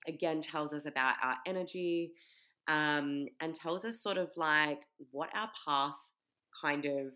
[0.06, 2.12] again, tells us about our energy
[2.68, 5.94] um, and tells us sort of like what our path
[6.62, 7.12] kind of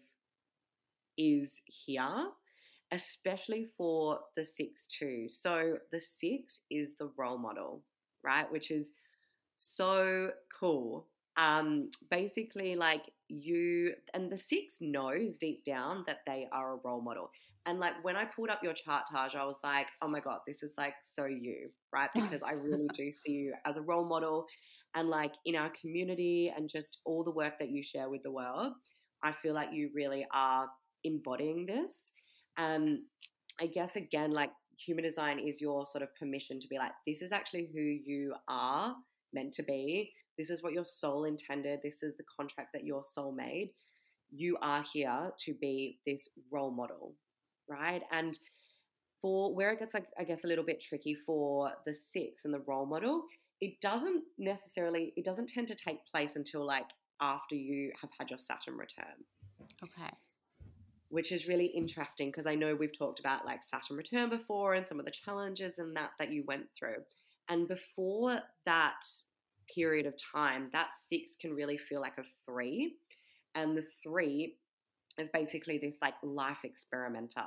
[1.19, 2.29] is here,
[2.93, 5.27] especially for the six two.
[5.29, 7.83] So the six is the role model,
[8.25, 8.51] right?
[8.51, 8.93] Which is
[9.57, 11.07] so cool
[11.39, 17.01] um, basically like you and the six knows deep down that they are a role
[17.01, 17.31] model
[17.67, 20.39] and like when i pulled up your chart taj i was like oh my god
[20.47, 24.05] this is like so you right because i really do see you as a role
[24.05, 24.47] model
[24.95, 28.31] and like in our community and just all the work that you share with the
[28.31, 28.73] world
[29.23, 30.69] i feel like you really are
[31.05, 32.13] embodying this
[32.59, 33.05] um
[33.61, 37.23] i guess again like human design is your sort of permission to be like this
[37.23, 38.95] is actually who you are
[39.33, 41.81] meant to be this is what your soul intended.
[41.83, 43.73] This is the contract that your soul made.
[44.31, 47.15] You are here to be this role model,
[47.69, 48.03] right?
[48.13, 48.39] And
[49.21, 52.55] for where it gets, like, I guess, a little bit tricky for the six and
[52.55, 53.25] the role model,
[53.61, 56.87] it doesn't necessarily, it doesn't tend to take place until like
[57.21, 59.25] after you have had your Saturn return.
[59.83, 60.15] Okay.
[61.11, 64.87] Which is really interesting because I know we've talked about like Saturn return before and
[64.87, 66.97] some of the challenges and that that you went through.
[67.49, 69.05] And before that
[69.75, 72.97] period of time, that six can really feel like a three.
[73.55, 74.57] And the three
[75.19, 77.47] is basically this like life experimenter.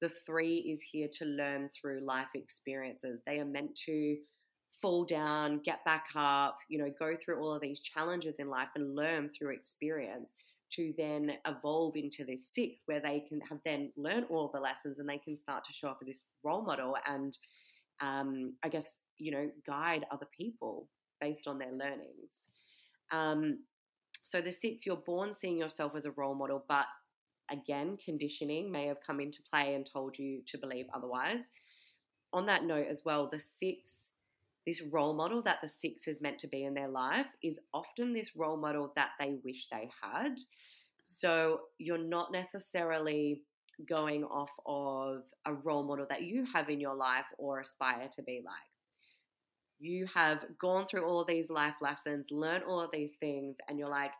[0.00, 3.20] The three is here to learn through life experiences.
[3.26, 4.16] They are meant to
[4.80, 8.68] fall down, get back up, you know, go through all of these challenges in life
[8.74, 10.34] and learn through experience
[10.76, 14.98] to then evolve into this six where they can have then learned all the lessons
[14.98, 17.36] and they can start to show up as this role model and
[18.00, 20.88] um, I guess, you know, guide other people
[21.20, 22.42] based on their learnings.
[23.12, 23.60] Um,
[24.24, 26.86] so the six, you're born seeing yourself as a role model, but
[27.50, 31.42] again, conditioning may have come into play and told you to believe otherwise.
[32.32, 34.10] On that note, as well, the six,
[34.66, 38.12] this role model that the six is meant to be in their life is often
[38.12, 40.36] this role model that they wish they had.
[41.04, 43.42] So you're not necessarily
[43.88, 48.22] going off of a role model that you have in your life or aspire to
[48.22, 48.54] be like
[49.82, 53.78] you have gone through all of these life lessons, learned all of these things, and
[53.78, 54.12] you're like,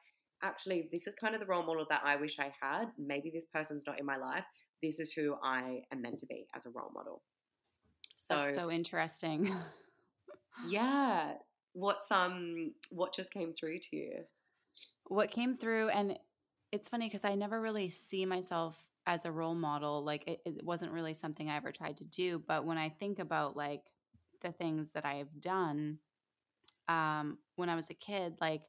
[0.43, 2.87] actually, this is kind of the role model that I wish I had.
[2.99, 4.45] Maybe this person's not in my life.
[4.83, 7.23] This is who I am meant to be as a role model.
[8.17, 9.49] So, That's so interesting.
[10.69, 11.35] yeah.
[11.75, 14.13] What's um what just came through to you?
[15.07, 16.19] What came through and
[16.71, 20.05] it's funny because I never really see myself as a role model.
[20.05, 22.43] Like it, it wasn't really something I ever tried to do.
[22.47, 23.83] But when I think about like
[24.41, 25.99] the things that I've done
[26.89, 28.63] um, when I was a kid, like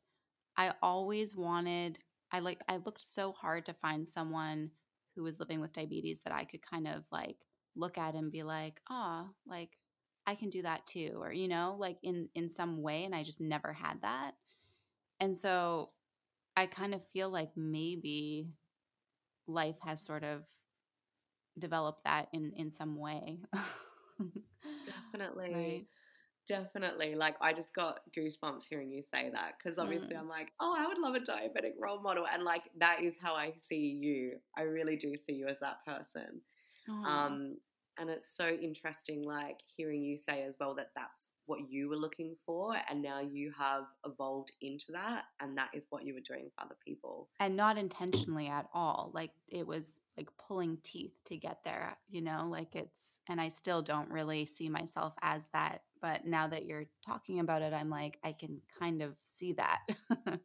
[0.57, 1.99] I always wanted,
[2.31, 4.71] I like, I looked so hard to find someone
[5.15, 7.37] who was living with diabetes that I could kind of like
[7.75, 9.77] look at and be like, ah, like
[10.25, 13.23] I can do that too, or you know, like in in some way, and I
[13.23, 14.31] just never had that,
[15.19, 15.89] and so
[16.55, 18.47] I kind of feel like maybe
[19.47, 20.43] life has sort of
[21.59, 23.39] developed that in in some way.
[24.85, 25.53] Definitely.
[25.53, 25.85] Right.
[26.45, 27.15] Definitely.
[27.15, 30.19] Like, I just got goosebumps hearing you say that because obviously mm.
[30.19, 32.25] I'm like, oh, I would love a diabetic role model.
[32.31, 34.33] And like, that is how I see you.
[34.57, 36.41] I really do see you as that person.
[37.07, 37.57] Um,
[37.99, 41.97] and it's so interesting like hearing you say as well that that's what you were
[41.97, 46.21] looking for and now you have evolved into that and that is what you were
[46.21, 47.29] doing for other people.
[47.39, 52.21] And not intentionally at all like it was like pulling teeth to get there you
[52.21, 56.65] know like it's and i still don't really see myself as that but now that
[56.65, 59.79] you're talking about it i'm like i can kind of see that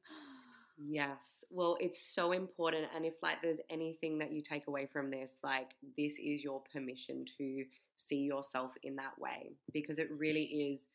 [0.80, 1.44] Yes.
[1.50, 2.86] Well, it's so important.
[2.94, 6.62] And if, like, there's anything that you take away from this, like, this is your
[6.72, 7.64] permission to
[7.96, 10.86] see yourself in that way because it really is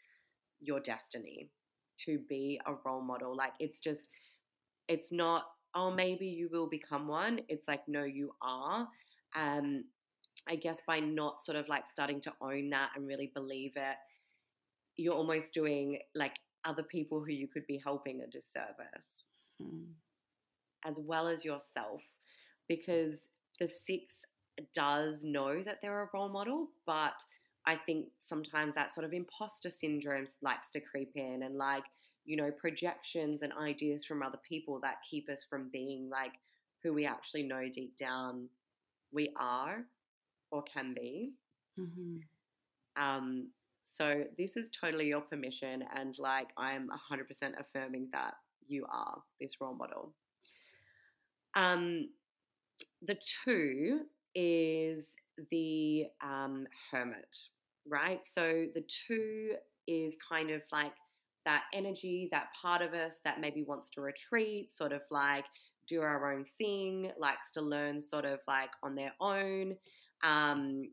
[0.61, 1.49] your destiny
[2.05, 3.35] to be a role model.
[3.35, 4.09] Like, it's just,
[4.89, 7.41] it's not, oh, maybe you will become one.
[7.49, 8.87] It's like, no, you are.
[9.35, 9.85] Um,
[10.47, 13.97] I guess by not sort of like starting to own that and really believe it,
[14.95, 16.33] you're almost doing like
[16.65, 19.22] other people who you could be helping a disservice
[19.61, 19.85] mm.
[20.85, 22.01] as well as yourself
[22.67, 23.27] because
[23.59, 24.25] the six
[24.73, 27.13] does know that they're a role model, but
[27.65, 31.83] I think sometimes that sort of imposter syndrome likes to creep in and like,
[32.25, 36.33] you know, projections and ideas from other people that keep us from being like
[36.83, 38.49] who we actually know deep down
[39.11, 39.85] we are
[40.51, 41.33] or can be.
[41.79, 42.17] Mm-hmm.
[43.01, 43.49] Um,
[43.91, 48.33] so this is totally your permission, and like I'm 100% affirming that
[48.67, 50.13] you are this role model.
[51.55, 52.09] Um,
[53.01, 54.01] the two
[54.35, 55.15] is
[55.51, 57.35] the um, hermit,
[57.87, 58.25] right?
[58.25, 59.55] So the two
[59.87, 60.93] is kind of like
[61.45, 65.45] that energy, that part of us that maybe wants to retreat, sort of like
[65.87, 69.75] do our own thing, likes to learn sort of like on their own,
[70.23, 70.89] um,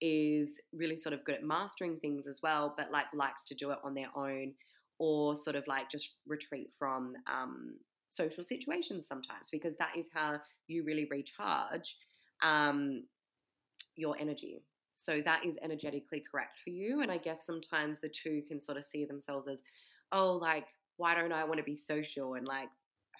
[0.00, 3.70] is really sort of good at mastering things as well, but like likes to do
[3.70, 4.52] it on their own
[5.02, 7.74] or sort of like just retreat from um,
[8.08, 10.38] social situations sometimes because that is how
[10.68, 11.96] you really recharge
[12.40, 13.02] um,
[13.96, 14.62] your energy.
[14.94, 17.02] So that is energetically correct for you.
[17.02, 19.64] And I guess sometimes the two can sort of see themselves as,
[20.12, 20.66] oh, like,
[20.98, 22.34] why don't I want to be social?
[22.34, 22.68] And like,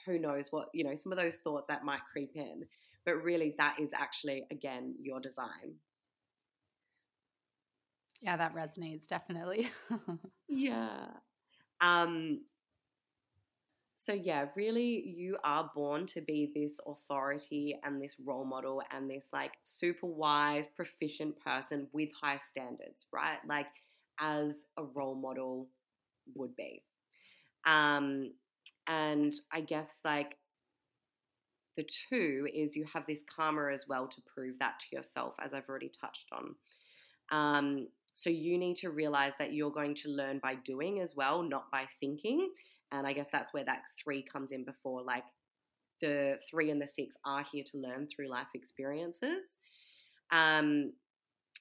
[0.07, 2.63] who knows what, you know, some of those thoughts that might creep in.
[3.05, 5.75] But really, that is actually, again, your design.
[8.21, 9.69] Yeah, that resonates definitely.
[10.49, 11.07] yeah.
[11.83, 12.43] Um,
[13.97, 19.09] so, yeah, really, you are born to be this authority and this role model and
[19.09, 23.39] this like super wise, proficient person with high standards, right?
[23.47, 23.67] Like,
[24.21, 25.69] as a role model
[26.35, 26.83] would be.
[27.67, 28.33] Um,
[28.87, 30.37] and I guess like
[31.77, 35.55] the two is you have this karma as well to prove that to yourself, as
[35.55, 36.55] I've already touched on.
[37.31, 37.89] Um,
[38.23, 41.69] so you need to realize that you're going to learn by doing as well, not
[41.73, 42.51] by thinking.
[42.93, 45.03] And I guess that's where that three comes in before.
[45.03, 45.25] Like
[46.01, 49.59] the three and the six are here to learn through life experiences.
[50.31, 50.93] Um,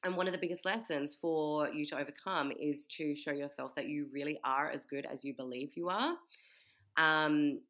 [0.03, 3.88] and one of the biggest lessons for you to overcome is to show yourself that
[3.88, 6.14] you really are as good as you believe you are.
[6.97, 7.62] Um,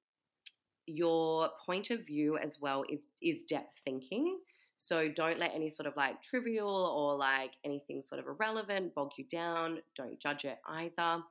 [0.86, 4.38] your point of view as well is, is depth thinking.
[4.84, 9.12] So don't let any sort of like trivial or like anything sort of irrelevant bog
[9.16, 9.78] you down.
[9.96, 11.22] Don't judge it either.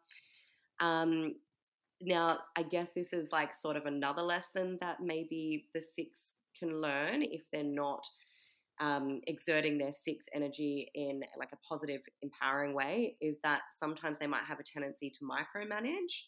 [0.79, 1.35] Um,
[2.01, 6.81] now, I guess this is like sort of another lesson that maybe the six can
[6.81, 8.07] learn if they're not
[8.81, 14.29] um, exerting their six energy in like a positive, empowering way is that sometimes they
[14.29, 16.23] might have a tendency to micromanage.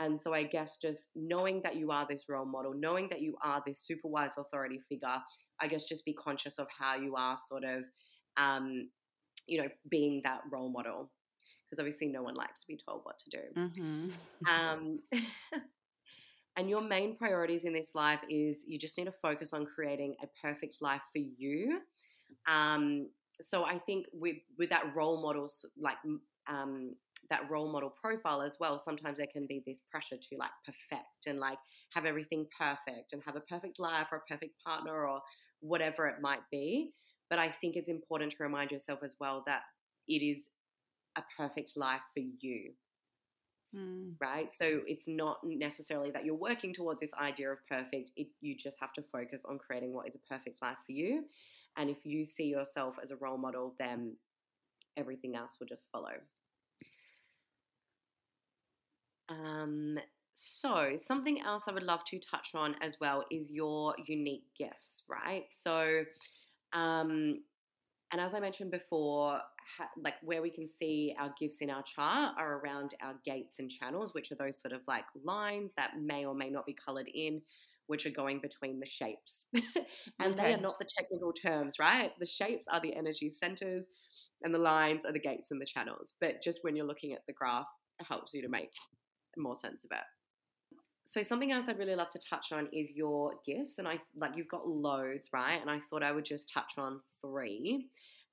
[0.00, 3.36] And so I guess just knowing that you are this role model, knowing that you
[3.44, 5.18] are this super wise authority figure,
[5.60, 7.84] I guess just be conscious of how you are sort of,
[8.38, 8.88] um,
[9.46, 11.10] you know, being that role model.
[11.68, 13.60] Because obviously, no one likes to be told what to do.
[13.60, 14.08] Mm-hmm.
[14.52, 14.98] um,
[16.56, 20.16] and your main priorities in this life is you just need to focus on creating
[20.22, 21.80] a perfect life for you.
[22.48, 25.96] Um, so I think with with that role models, like
[26.48, 26.96] um,
[27.28, 31.26] that role model profile as well, sometimes there can be this pressure to like perfect
[31.26, 31.58] and like
[31.92, 35.20] have everything perfect and have a perfect life or a perfect partner or
[35.60, 36.92] whatever it might be.
[37.28, 39.62] But I think it's important to remind yourself as well that
[40.08, 40.46] it is
[41.16, 42.72] a perfect life for you.
[43.74, 44.14] Mm.
[44.20, 44.52] Right?
[44.52, 48.10] So it's not necessarily that you're working towards this idea of perfect.
[48.16, 51.24] It, you just have to focus on creating what is a perfect life for you.
[51.76, 54.16] And if you see yourself as a role model, then
[54.96, 56.14] everything else will just follow.
[59.30, 59.98] Um,
[60.34, 65.02] so, something else I would love to touch on as well is your unique gifts,
[65.08, 65.44] right?
[65.50, 66.02] So,
[66.72, 67.42] um,
[68.12, 69.38] and as I mentioned before,
[69.76, 73.58] ha- like where we can see our gifts in our chart are around our gates
[73.60, 76.74] and channels, which are those sort of like lines that may or may not be
[76.74, 77.42] colored in,
[77.86, 79.44] which are going between the shapes.
[79.54, 79.64] and
[80.20, 80.34] okay.
[80.34, 82.12] they are not the technical terms, right?
[82.18, 83.84] The shapes are the energy centers.
[84.42, 86.14] and the lines are the gates and the channels.
[86.20, 87.68] But just when you're looking at the graph,
[88.00, 88.70] it helps you to make
[89.36, 90.04] more sense of it.
[91.04, 94.36] So something else I'd really love to touch on is your gifts, and I like
[94.36, 95.60] you've got loads, right?
[95.60, 97.86] And I thought I would just touch on three.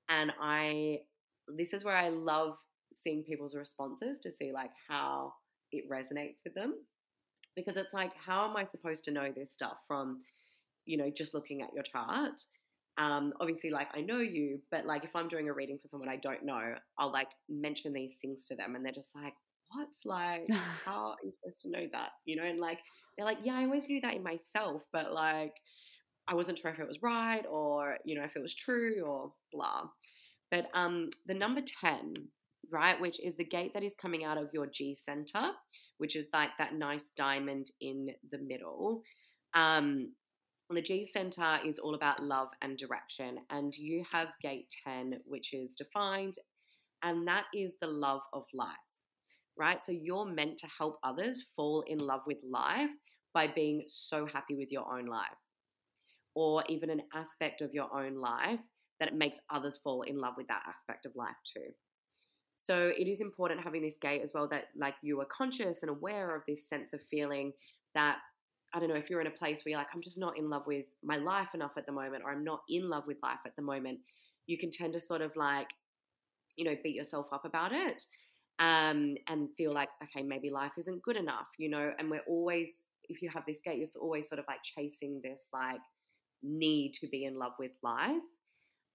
[0.08, 1.00] And I,
[1.48, 2.56] this is where I love
[2.94, 5.34] seeing people's responses to see like how
[5.72, 6.74] it resonates with them,
[7.56, 10.22] because it's like, how am I supposed to know this stuff from,
[10.86, 12.44] you know, just looking at your chart?
[12.96, 16.08] Um, obviously, like I know you, but like if I'm doing a reading for someone
[16.08, 19.34] I don't know, I'll like mention these things to them, and they're just like,
[19.70, 19.88] what?
[20.04, 20.46] Like,
[20.84, 22.10] how are you supposed to know that?
[22.24, 22.78] You know, and like,
[23.16, 25.54] they're like, yeah, I always knew that in myself, but like,
[26.26, 29.32] I wasn't sure if it was right or, you know, if it was true or
[29.52, 29.84] blah.
[30.50, 32.14] But um, the number 10,
[32.70, 35.50] right, which is the gate that is coming out of your G center,
[35.98, 39.02] which is like that nice diamond in the middle.
[39.54, 40.12] Um,
[40.70, 45.54] the G center is all about love and direction, and you have gate 10, which
[45.54, 46.34] is defined,
[47.02, 48.76] and that is the love of life
[49.58, 49.82] right?
[49.82, 52.90] So you're meant to help others fall in love with life
[53.34, 55.28] by being so happy with your own life,
[56.34, 58.60] or even an aspect of your own life
[59.00, 61.72] that it makes others fall in love with that aspect of life too.
[62.56, 65.90] So it is important having this gate as well that like you are conscious and
[65.90, 67.52] aware of this sense of feeling
[67.94, 68.18] that
[68.74, 70.50] I don't know if you're in a place where you're like I'm just not in
[70.50, 73.38] love with my life enough at the moment or I'm not in love with life
[73.46, 74.00] at the moment,
[74.46, 75.68] you can tend to sort of like
[76.56, 78.02] you know beat yourself up about it
[78.58, 82.84] um, and feel like, okay, maybe life isn't good enough, you know, and we're always,
[83.04, 85.80] if you have this gate, you're always sort of like chasing this like
[86.42, 88.22] need to be in love with life.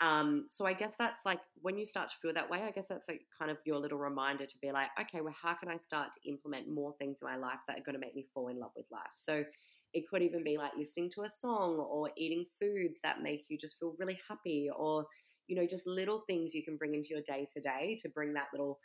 [0.02, 2.88] Um, so I guess that's like when you start to feel that way, I guess
[2.90, 5.78] that's like kind of your little reminder to be like, okay, well, how can I
[5.78, 8.50] start to implement more things in my life that are going to make me fall
[8.50, 9.14] in love with life?
[9.14, 9.46] So
[9.94, 13.58] it could even be like listening to a song or eating foods that make you
[13.58, 15.06] just feel really happy or,
[15.48, 18.34] you know, just little things you can bring into your day to day to bring
[18.34, 18.80] that little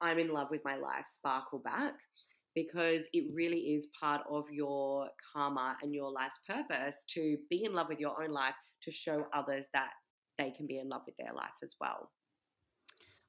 [0.00, 1.94] I'm in love with my life sparkle back
[2.54, 7.72] because it really is part of your karma and your life's purpose to be in
[7.72, 9.90] love with your own life to show others that
[10.38, 12.10] they can be in love with their life as well.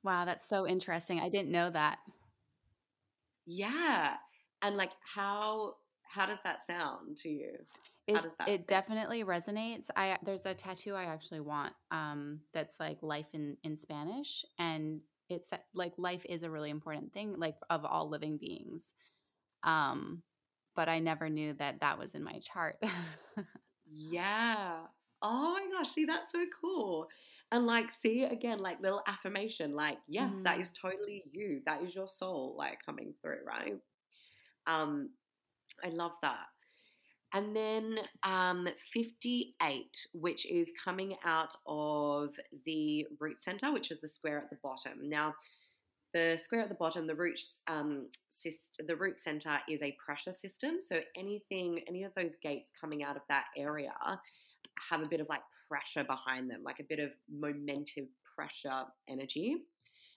[0.03, 1.20] Wow, that's so interesting.
[1.20, 1.97] I didn't know that.
[3.45, 4.15] Yeah.
[4.61, 7.51] And like how how does that sound to you?
[8.07, 8.67] It, how does that It sound?
[8.67, 9.88] definitely resonates.
[9.95, 15.01] I there's a tattoo I actually want um that's like life in in Spanish and
[15.30, 18.94] it's like life is a really important thing like of all living beings.
[19.64, 20.24] Um
[20.76, 22.78] but i never knew that that was in my chart.
[23.92, 24.82] Yeah.
[25.22, 27.08] Oh my gosh see that's so cool.
[27.52, 30.44] And like see again like little affirmation like yes mm-hmm.
[30.44, 33.78] that is totally you that is your soul like coming through right?
[34.68, 35.10] Um
[35.84, 36.48] i love that
[37.34, 42.30] and then um, 58, which is coming out of
[42.66, 45.08] the root center, which is the square at the bottom.
[45.10, 45.36] Now,
[46.14, 50.34] the square at the bottom, the root, um, syst- the root center is a pressure
[50.34, 50.78] system.
[50.82, 53.94] So anything, any of those gates coming out of that area
[54.90, 59.58] have a bit of like pressure behind them, like a bit of momentum pressure energy.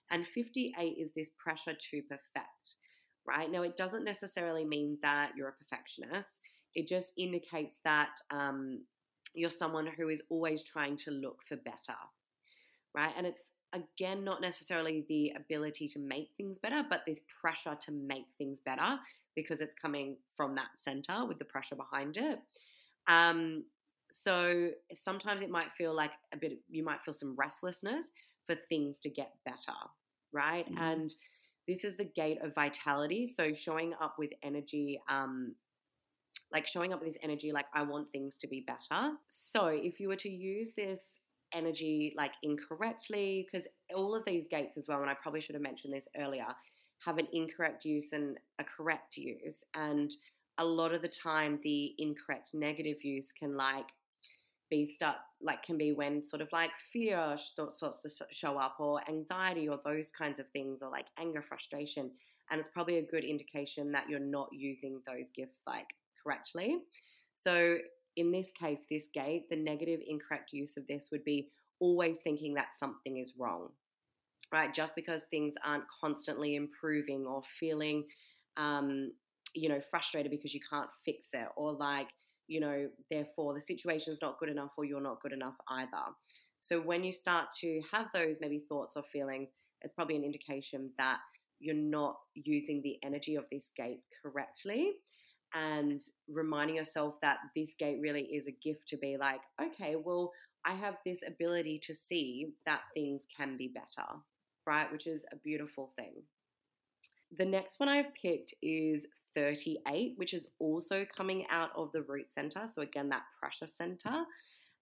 [0.09, 2.75] And 58 is this pressure to perfect,
[3.27, 3.51] right?
[3.51, 6.39] Now, it doesn't necessarily mean that you're a perfectionist
[6.75, 8.83] it just indicates that um,
[9.33, 11.97] you're someone who is always trying to look for better,
[12.95, 13.13] right?
[13.17, 17.91] And it's again not necessarily the ability to make things better, but this pressure to
[17.91, 18.97] make things better
[19.35, 22.39] because it's coming from that center with the pressure behind it.
[23.07, 23.65] Um,
[24.11, 28.11] so sometimes it might feel like a bit, you might feel some restlessness
[28.45, 29.77] for things to get better,
[30.31, 30.69] right?
[30.69, 30.83] Mm-hmm.
[30.83, 31.13] And
[31.67, 33.25] this is the gate of vitality.
[33.25, 35.55] So showing up with energy um,
[36.53, 39.13] like showing up with this energy like I want things to be better.
[39.27, 41.17] So if you were to use this
[41.53, 45.61] energy like incorrectly, because all of these gates as well, and I probably should have
[45.61, 46.47] mentioned this earlier,
[46.99, 49.63] have an incorrect use and a correct use.
[49.73, 50.13] And
[50.57, 53.89] a lot of the time the incorrect negative use can like
[54.69, 59.01] be start like can be when sort of like fear starts to show up or
[59.09, 62.09] anxiety or those kinds of things or like anger frustration
[62.49, 66.77] and it's probably a good indication that you're not using those gifts like correctly.
[67.33, 67.77] So,
[68.15, 71.49] in this case, this gate, the negative, incorrect use of this would be
[71.79, 73.69] always thinking that something is wrong,
[74.51, 74.73] right?
[74.73, 78.05] Just because things aren't constantly improving or feeling,
[78.55, 79.11] um,
[79.55, 82.07] you know, frustrated because you can't fix it, or like,
[82.47, 86.13] you know, therefore the situation is not good enough or you're not good enough either.
[86.59, 89.49] So, when you start to have those maybe thoughts or feelings,
[89.81, 91.17] it's probably an indication that
[91.59, 94.93] you're not using the energy of this gate correctly
[95.53, 100.31] and reminding yourself that this gate really is a gift to be like, okay, well,
[100.65, 104.07] I have this ability to see that things can be better,
[104.65, 104.91] right?
[104.91, 106.23] Which is a beautiful thing.
[107.37, 112.29] The next one I've picked is 38, which is also coming out of the root
[112.29, 112.67] center.
[112.69, 114.23] So, again, that pressure center.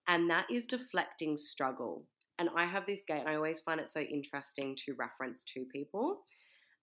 [0.07, 2.03] And that is deflecting struggle.
[2.39, 5.65] And I have this gate, and I always find it so interesting to reference to
[5.71, 6.21] people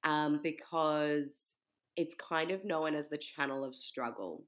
[0.04, 1.56] um, because
[1.98, 4.44] it's kind of known as the channel of struggle.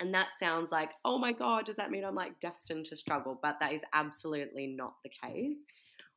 [0.00, 3.38] And that sounds like, oh my God, does that mean I'm like destined to struggle?
[3.42, 5.66] But that is absolutely not the case.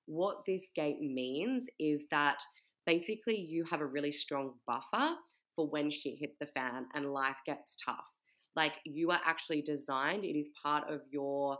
[0.05, 2.37] What this gate means is that
[2.85, 5.15] basically you have a really strong buffer
[5.57, 8.07] for when shit hits the fan and life gets tough.
[8.55, 11.57] Like you are actually designed, it is part of your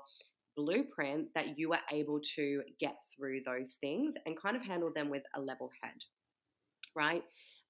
[0.56, 5.10] blueprint that you are able to get through those things and kind of handle them
[5.10, 5.98] with a level head,
[6.96, 7.24] right?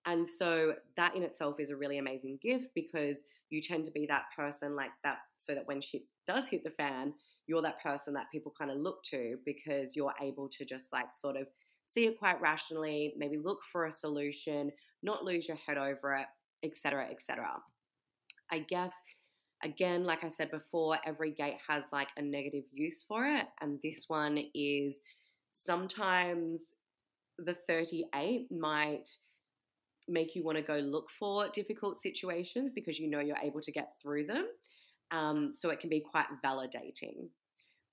[0.05, 4.05] And so that in itself is a really amazing gift because you tend to be
[4.07, 7.13] that person like that, so that when shit does hit the fan,
[7.47, 11.13] you're that person that people kind of look to because you're able to just like
[11.13, 11.47] sort of
[11.85, 14.71] see it quite rationally, maybe look for a solution,
[15.03, 16.25] not lose your head over it,
[16.63, 17.47] etc., etc.
[18.51, 18.93] I guess
[19.63, 23.79] again, like I said before, every gate has like a negative use for it, and
[23.83, 24.99] this one is
[25.51, 26.73] sometimes
[27.37, 29.09] the 38 might
[30.07, 33.71] make you want to go look for difficult situations because you know you're able to
[33.71, 34.47] get through them.
[35.11, 37.29] Um, so it can be quite validating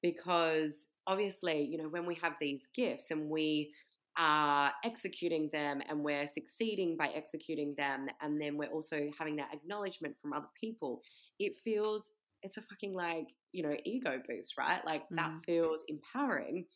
[0.02, 3.72] because obviously, you know, when we have these gifts and we
[4.18, 9.48] are executing them and we're succeeding by executing them, and then we're also having that
[9.52, 11.02] acknowledgement from other people,
[11.38, 14.84] it feels it's a fucking like, you know, ego boost, right?
[14.84, 15.16] Like mm.
[15.16, 16.66] that feels empowering.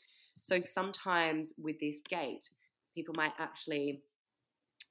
[0.40, 2.48] So sometimes with this gate,
[2.94, 4.02] people might actually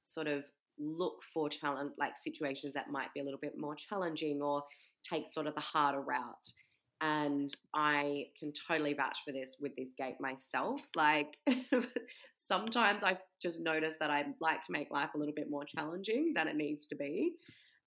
[0.05, 0.43] sort of
[0.77, 4.61] look for challenge like situations that might be a little bit more challenging or
[5.09, 6.51] take sort of the harder route
[7.01, 10.81] and I can totally vouch for this with this gate myself.
[10.95, 11.37] Like
[12.37, 16.33] sometimes I've just noticed that I like to make life a little bit more challenging
[16.35, 17.33] than it needs to be.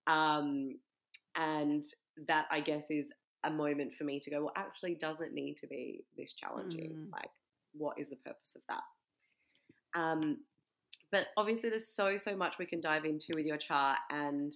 [0.06, 0.78] Um,
[1.36, 1.82] and
[2.26, 3.10] that I guess is
[3.44, 6.90] a moment for me to go, well, actually, doesn't need to be this challenging.
[6.90, 7.12] Mm.
[7.12, 7.30] Like,
[7.72, 9.98] what is the purpose of that?
[9.98, 10.38] Um,
[11.10, 14.54] but obviously, there's so so much we can dive into with your chart, and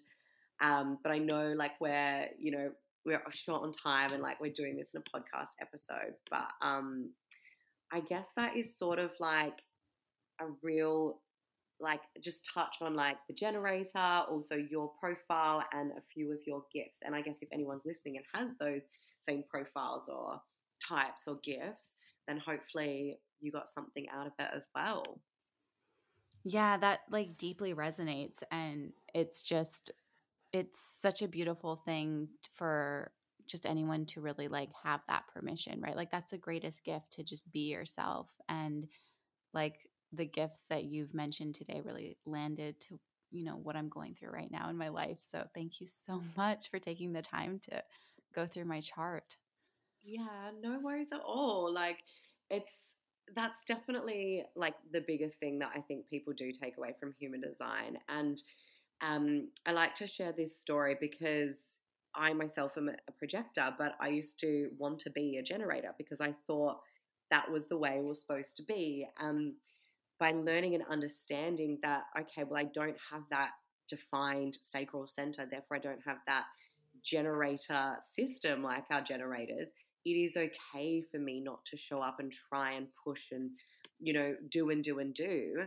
[0.60, 2.70] um, but I know like we're you know
[3.04, 7.10] we're short on time and like we're doing this in a podcast episode, but um,
[7.92, 9.62] I guess that is sort of like
[10.40, 11.20] a real
[11.80, 16.62] like just touch on like the generator, also your profile and a few of your
[16.72, 17.00] gifts.
[17.04, 18.82] And I guess if anyone's listening and has those
[19.28, 20.40] same profiles or
[20.86, 21.94] types or gifts,
[22.28, 25.02] then hopefully you got something out of it as well.
[26.44, 29.92] Yeah, that like deeply resonates and it's just
[30.52, 33.12] it's such a beautiful thing for
[33.46, 35.96] just anyone to really like have that permission, right?
[35.96, 38.86] Like that's the greatest gift to just be yourself and
[39.54, 39.76] like
[40.12, 44.30] the gifts that you've mentioned today really landed to you know what I'm going through
[44.30, 45.18] right now in my life.
[45.20, 47.82] So thank you so much for taking the time to
[48.34, 49.36] go through my chart.
[50.02, 51.72] Yeah, no worries at all.
[51.72, 51.98] Like
[52.50, 52.94] it's
[53.34, 57.40] that's definitely like the biggest thing that I think people do take away from human
[57.40, 58.42] design and
[59.02, 61.78] um, I like to share this story because
[62.14, 66.20] I myself am a projector, but I used to want to be a generator because
[66.20, 66.80] I thought
[67.30, 69.06] that was the way it was supposed to be.
[69.20, 69.56] Um,
[70.20, 73.50] by learning and understanding that, okay, well, I don't have that
[73.88, 76.44] defined sacral center, therefore, I don't have that
[77.02, 79.70] generator system like our generators.
[80.04, 83.50] It is okay for me not to show up and try and push and,
[84.00, 85.66] you know, do and do and do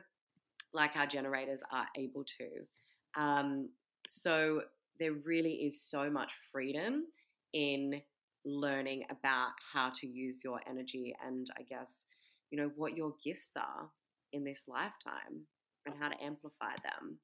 [0.73, 3.21] like our generators are able to.
[3.21, 3.69] Um,
[4.09, 4.61] so
[4.99, 7.05] there really is so much freedom
[7.53, 8.01] in
[8.45, 12.03] learning about how to use your energy and I guess,
[12.51, 13.89] you know, what your gifts are
[14.33, 15.47] in this lifetime
[15.86, 17.17] and how to amplify them.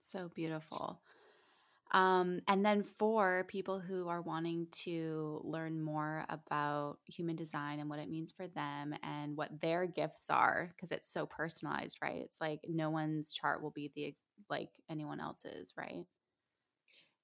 [0.00, 1.00] So beautiful.
[1.92, 7.90] Um, and then for people who are wanting to learn more about human design and
[7.90, 12.22] what it means for them and what their gifts are, because it's so personalized, right?
[12.22, 14.14] It's like no one's chart will be the
[14.48, 16.04] like anyone else's, right?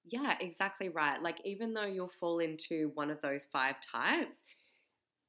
[0.05, 1.21] Yeah, exactly right.
[1.21, 4.39] Like even though you'll fall into one of those five types,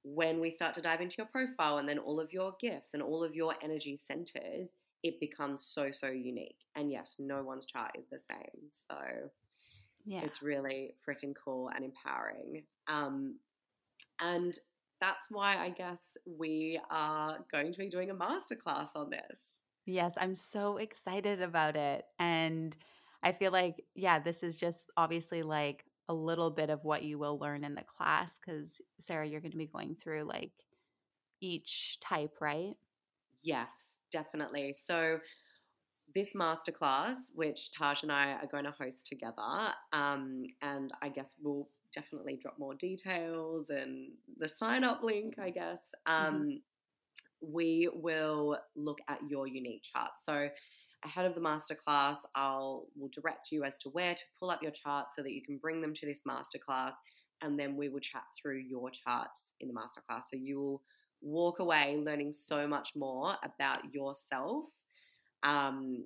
[0.02, 3.02] when we start to dive into your profile and then all of your gifts and
[3.02, 4.70] all of your energy centers,
[5.02, 6.58] it becomes so, so unique.
[6.76, 8.70] And yes, no one's chart is the same.
[8.88, 8.96] So
[10.04, 10.20] yeah.
[10.22, 12.64] it's really freaking cool and empowering.
[12.88, 13.36] Um,
[14.20, 14.58] and
[15.00, 19.46] that's why I guess we are going to be doing a masterclass on this.
[19.86, 22.04] Yes, I'm so excited about it.
[22.18, 22.76] And
[23.22, 27.18] I feel like, yeah, this is just obviously like a little bit of what you
[27.18, 30.52] will learn in the class because Sarah, you're going to be going through like
[31.40, 32.74] each type, right?
[33.42, 34.72] Yes, definitely.
[34.72, 35.18] So
[36.14, 41.34] this masterclass, which Taj and I are going to host together, um, and I guess
[41.42, 45.94] we'll definitely drop more details and the sign up link, I guess.
[46.06, 46.56] Um, mm-hmm.
[47.42, 50.10] We will look at your unique chart.
[50.22, 50.48] So
[51.04, 54.72] ahead of the masterclass, I'll will direct you as to where to pull up your
[54.72, 56.92] charts so that you can bring them to this masterclass,
[57.40, 60.24] and then we will chat through your charts in the masterclass.
[60.30, 60.82] So you will
[61.22, 64.64] walk away learning so much more about yourself
[65.42, 66.04] um,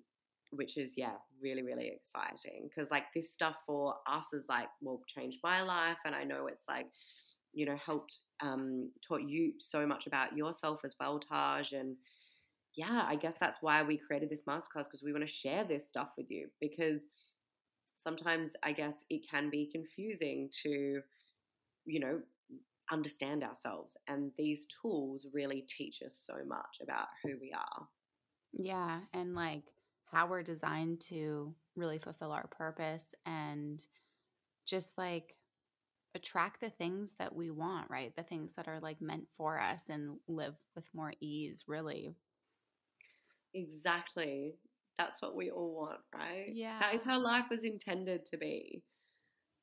[0.51, 2.69] which is yeah really really exciting.
[2.69, 6.47] Because like this stuff for us is like well changed my life and i know
[6.47, 6.87] it's like
[7.53, 11.97] you know helped um, taught you so much about yourself as well taj and
[12.77, 15.87] yeah i guess that's why we created this masterclass because we want to share this
[15.87, 17.07] stuff with you because
[17.97, 21.01] sometimes i guess it can be confusing to
[21.87, 22.21] you know
[22.93, 27.89] understand ourselves and these tools really teach us so much about who we are
[28.53, 29.63] yeah and like
[30.05, 33.85] how we're designed to really fulfill our purpose and
[34.67, 35.37] just like
[36.15, 38.15] attract the things that we want, right?
[38.17, 42.15] The things that are like meant for us and live with more ease, really.
[43.53, 44.55] Exactly.
[44.97, 46.51] That's what we all want, right?
[46.53, 46.79] Yeah.
[46.81, 48.83] That is how life was intended to be.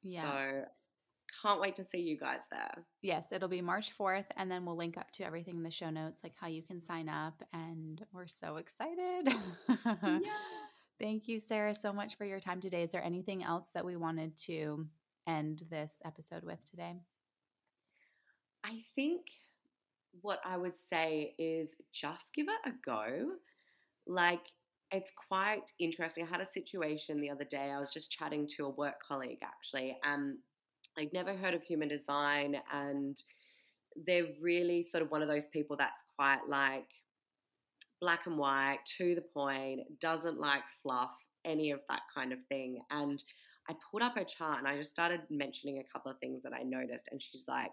[0.03, 0.23] Yeah.
[0.23, 0.65] So
[1.41, 2.85] can't wait to see you guys there.
[3.01, 5.89] Yes, it'll be March 4th, and then we'll link up to everything in the show
[5.89, 7.41] notes, like how you can sign up.
[7.53, 9.33] And we're so excited.
[9.85, 10.19] yeah.
[10.99, 12.83] Thank you, Sarah, so much for your time today.
[12.83, 14.85] Is there anything else that we wanted to
[15.27, 16.93] end this episode with today?
[18.63, 19.21] I think
[20.21, 23.31] what I would say is just give it a go.
[24.05, 24.45] Like,
[24.91, 26.25] it's quite interesting.
[26.25, 27.71] I had a situation the other day.
[27.71, 30.37] I was just chatting to a work colleague actually, and
[30.97, 33.21] I'd never heard of human design, and
[34.05, 36.87] they're really sort of one of those people that's quite like
[37.99, 41.11] black and white, to the point, doesn't like fluff,
[41.45, 42.79] any of that kind of thing.
[42.89, 43.23] And
[43.69, 46.53] I pulled up her chart and I just started mentioning a couple of things that
[46.53, 47.71] I noticed, and she's like,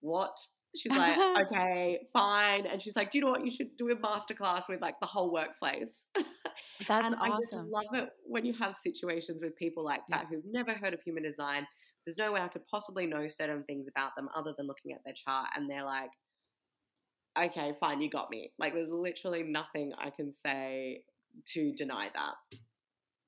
[0.00, 0.36] What?
[0.76, 2.66] She's like, okay, fine.
[2.66, 3.44] And she's like, do you know what?
[3.44, 6.06] You should do a masterclass with like the whole workplace.
[6.86, 7.20] That's and awesome.
[7.20, 10.36] I just love it when you have situations with people like that yeah.
[10.36, 11.66] who've never heard of human design
[12.04, 15.00] there's no way I could possibly know certain things about them other than looking at
[15.04, 15.48] their chart.
[15.54, 16.10] And they're like,
[17.38, 18.52] okay, fine, you got me.
[18.58, 21.02] Like, there's literally nothing I can say
[21.48, 22.58] to deny that.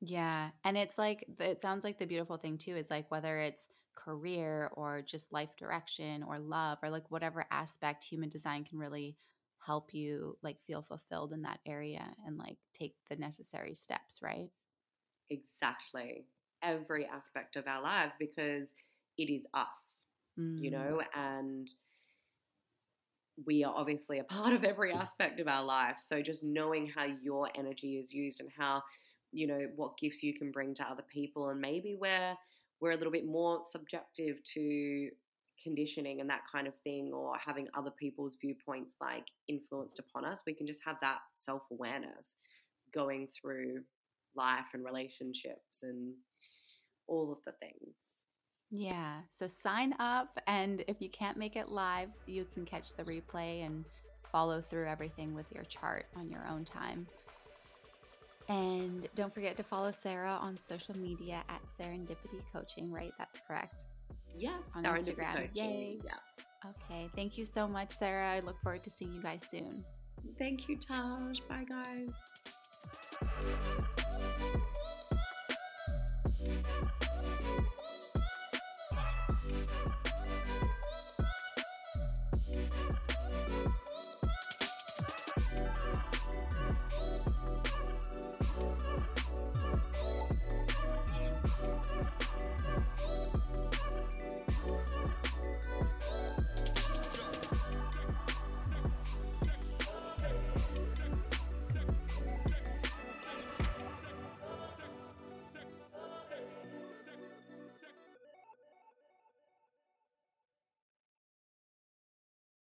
[0.00, 0.50] Yeah.
[0.64, 4.70] And it's like, it sounds like the beautiful thing too is like whether it's career
[4.72, 9.16] or just life direction or love or like whatever aspect human design can really
[9.64, 14.48] help you like feel fulfilled in that area and like take the necessary steps, right?
[15.30, 16.24] Exactly
[16.62, 18.68] every aspect of our lives because
[19.18, 20.04] it is us,
[20.38, 20.62] mm.
[20.62, 21.68] you know, and
[23.46, 25.96] we are obviously a part of every aspect of our life.
[25.98, 28.82] So just knowing how your energy is used and how,
[29.32, 32.36] you know, what gifts you can bring to other people and maybe where
[32.80, 35.08] we're a little bit more subjective to
[35.62, 40.40] conditioning and that kind of thing or having other people's viewpoints like influenced upon us,
[40.46, 42.36] we can just have that self-awareness
[42.92, 43.82] going through
[44.34, 46.14] life and relationships and
[47.06, 47.94] all of the things.
[48.70, 49.20] Yeah.
[49.34, 50.40] So sign up.
[50.46, 53.84] And if you can't make it live, you can catch the replay and
[54.30, 57.06] follow through everything with your chart on your own time.
[58.48, 63.12] And don't forget to follow Sarah on social media at Serendipity Coaching, right?
[63.18, 63.84] That's correct.
[64.36, 65.34] Yes, on Instagram.
[65.34, 65.50] Coaching.
[65.54, 66.00] Yay.
[66.04, 66.70] Yeah.
[66.70, 67.08] Okay.
[67.14, 68.30] Thank you so much, Sarah.
[68.30, 69.84] I look forward to seeing you guys soon.
[70.38, 71.40] Thank you, Taj.
[71.48, 72.12] Bye, guys.